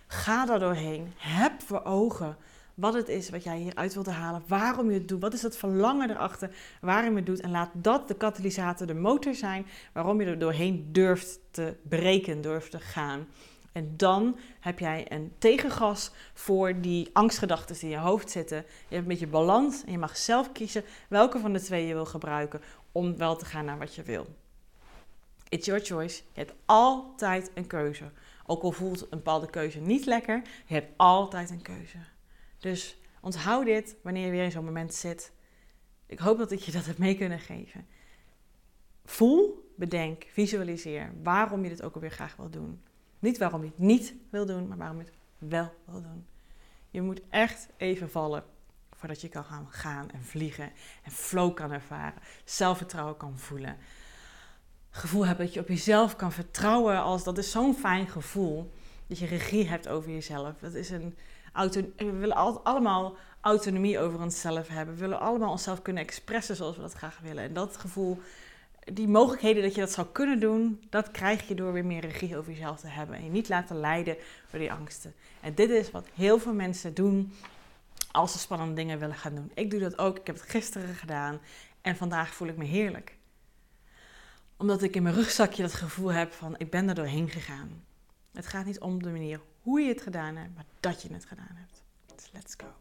Ga 0.07 0.45
daar 0.45 0.59
doorheen. 0.59 1.13
Heb 1.17 1.61
voor 1.61 1.83
ogen 1.83 2.37
wat 2.75 2.93
het 2.93 3.09
is 3.09 3.29
wat 3.29 3.43
jij 3.43 3.57
hieruit 3.57 3.93
wilt 3.93 4.07
halen, 4.07 4.43
waarom 4.47 4.91
je 4.91 4.97
het 4.97 5.07
doet, 5.07 5.21
wat 5.21 5.33
is 5.33 5.41
het 5.41 5.57
verlangen 5.57 6.09
erachter, 6.09 6.55
waarom 6.81 7.09
je 7.09 7.15
het 7.15 7.25
doet. 7.25 7.41
En 7.41 7.51
laat 7.51 7.69
dat 7.73 8.07
de 8.07 8.15
katalysator, 8.15 8.87
de 8.87 8.93
motor 8.93 9.35
zijn, 9.35 9.65
waarom 9.93 10.21
je 10.21 10.27
er 10.27 10.39
doorheen 10.39 10.89
durft 10.91 11.39
te 11.51 11.75
breken, 11.89 12.41
durft 12.41 12.71
te 12.71 12.79
gaan. 12.79 13.27
En 13.71 13.97
dan 13.97 14.37
heb 14.59 14.79
jij 14.79 15.11
een 15.11 15.33
tegengas 15.37 16.11
voor 16.33 16.81
die 16.81 17.09
angstgedachten 17.13 17.75
die 17.75 17.83
in 17.83 17.89
je 17.89 17.97
hoofd 17.97 18.29
zitten. 18.29 18.57
Je 18.57 18.95
hebt 18.95 19.01
een 19.01 19.07
beetje 19.07 19.27
balans 19.27 19.83
en 19.83 19.91
je 19.91 19.97
mag 19.97 20.17
zelf 20.17 20.51
kiezen 20.51 20.83
welke 21.09 21.39
van 21.39 21.53
de 21.53 21.61
twee 21.61 21.87
je 21.87 21.93
wil 21.93 22.05
gebruiken 22.05 22.61
om 22.91 23.17
wel 23.17 23.35
te 23.35 23.45
gaan 23.45 23.65
naar 23.65 23.77
wat 23.77 23.95
je 23.95 24.03
wil. 24.03 24.27
It's 25.49 25.65
your 25.65 25.81
choice. 25.81 26.21
Je 26.33 26.39
hebt 26.39 26.53
altijd 26.65 27.51
een 27.53 27.67
keuze. 27.67 28.11
Ook 28.45 28.63
al 28.63 28.71
voelt 28.71 29.01
een 29.01 29.07
bepaalde 29.09 29.49
keuze 29.49 29.79
niet 29.79 30.05
lekker, 30.05 30.41
je 30.65 30.73
hebt 30.73 30.91
altijd 30.97 31.49
een 31.49 31.61
keuze. 31.61 31.97
Dus 32.57 32.97
onthoud 33.21 33.65
dit 33.65 33.95
wanneer 34.03 34.25
je 34.25 34.31
weer 34.31 34.43
in 34.43 34.51
zo'n 34.51 34.65
moment 34.65 34.93
zit. 34.93 35.31
Ik 36.05 36.19
hoop 36.19 36.37
dat 36.37 36.51
ik 36.51 36.59
je 36.59 36.71
dat 36.71 36.85
heb 36.85 36.97
mee 36.97 37.17
kunnen 37.17 37.39
geven. 37.39 37.87
Voel, 39.05 39.71
bedenk, 39.75 40.27
visualiseer 40.31 41.13
waarom 41.23 41.63
je 41.63 41.69
dit 41.69 41.83
ook 41.83 41.93
alweer 41.93 42.11
graag 42.11 42.35
wil 42.35 42.49
doen. 42.49 42.81
Niet 43.21 43.37
waarom 43.37 43.61
je 43.61 43.67
het 43.67 43.77
niet 43.77 44.13
wil 44.29 44.45
doen, 44.45 44.67
maar 44.67 44.77
waarom 44.77 44.97
je 44.97 45.03
het 45.03 45.13
wel 45.37 45.73
wil 45.85 46.01
doen. 46.01 46.25
Je 46.89 47.01
moet 47.01 47.21
echt 47.29 47.67
even 47.77 48.09
vallen 48.09 48.43
voordat 48.91 49.21
je 49.21 49.29
kan 49.29 49.43
gaan, 49.43 49.67
gaan 49.69 50.11
en 50.11 50.23
vliegen 50.23 50.71
en 51.03 51.11
flow 51.11 51.53
kan 51.53 51.71
ervaren, 51.71 52.21
zelfvertrouwen 52.45 53.17
kan 53.17 53.39
voelen. 53.39 53.77
Gevoel 54.89 55.25
hebben 55.25 55.45
dat 55.45 55.53
je 55.53 55.59
op 55.59 55.67
jezelf 55.67 56.15
kan 56.15 56.31
vertrouwen 56.31 57.01
als 57.01 57.23
dat 57.23 57.37
is 57.37 57.51
zo'n 57.51 57.75
fijn 57.75 58.07
gevoel 58.07 58.71
dat 59.07 59.17
je 59.17 59.25
regie 59.25 59.67
hebt 59.67 59.87
over 59.87 60.11
jezelf. 60.11 60.57
Dat 60.59 60.73
is 60.73 60.89
een 60.89 61.15
we 61.53 62.11
willen 62.11 62.63
allemaal 62.63 63.15
autonomie 63.41 63.99
over 63.99 64.19
onszelf 64.19 64.67
hebben. 64.67 64.93
We 64.93 64.99
willen 64.99 65.19
allemaal 65.19 65.51
onszelf 65.51 65.81
kunnen 65.81 66.03
expressen 66.03 66.55
zoals 66.55 66.75
we 66.75 66.81
dat 66.81 66.93
graag 66.93 67.19
willen. 67.19 67.43
En 67.43 67.53
dat 67.53 67.77
gevoel, 67.77 68.19
die 68.83 69.07
mogelijkheden 69.07 69.63
dat 69.63 69.75
je 69.75 69.81
dat 69.81 69.91
zou 69.91 70.07
kunnen 70.07 70.39
doen, 70.39 70.83
dat 70.89 71.11
krijg 71.11 71.47
je 71.47 71.55
door 71.55 71.73
weer 71.73 71.85
meer 71.85 72.01
regie 72.01 72.37
over 72.37 72.51
jezelf 72.51 72.79
te 72.79 72.87
hebben. 72.87 73.15
En 73.15 73.23
je 73.23 73.29
niet 73.29 73.49
laten 73.49 73.79
leiden 73.79 74.17
door 74.51 74.59
die 74.59 74.71
angsten. 74.71 75.13
En 75.41 75.55
dit 75.55 75.69
is 75.69 75.91
wat 75.91 76.07
heel 76.13 76.39
veel 76.39 76.53
mensen 76.53 76.93
doen 76.93 77.33
als 78.11 78.31
ze 78.31 78.39
spannende 78.39 78.73
dingen 78.73 78.99
willen 78.99 79.15
gaan 79.15 79.35
doen. 79.35 79.51
Ik 79.53 79.71
doe 79.71 79.79
dat 79.79 79.97
ook. 79.97 80.17
Ik 80.17 80.27
heb 80.27 80.35
het 80.35 80.49
gisteren 80.49 80.95
gedaan. 80.95 81.39
En 81.81 81.95
vandaag 81.95 82.33
voel 82.33 82.47
ik 82.47 82.57
me 82.57 82.65
heerlijk. 82.65 83.15
Omdat 84.57 84.83
ik 84.83 84.95
in 84.95 85.03
mijn 85.03 85.15
rugzakje 85.15 85.61
dat 85.61 85.73
gevoel 85.73 86.11
heb 86.11 86.31
van 86.31 86.55
ik 86.57 86.69
ben 86.69 86.89
er 86.89 86.95
doorheen 86.95 87.29
gegaan. 87.29 87.83
Het 88.33 88.47
gaat 88.47 88.65
niet 88.65 88.79
om 88.79 89.03
de 89.03 89.09
manier 89.09 89.41
hoe 89.61 89.81
je 89.81 89.87
het 89.87 90.01
gedaan 90.01 90.35
hebt, 90.35 90.55
maar 90.55 90.65
dat 90.79 91.01
je 91.01 91.13
het 91.13 91.25
gedaan 91.25 91.55
hebt. 91.55 91.83
Dus 92.15 92.29
let's 92.31 92.53
go. 92.57 92.80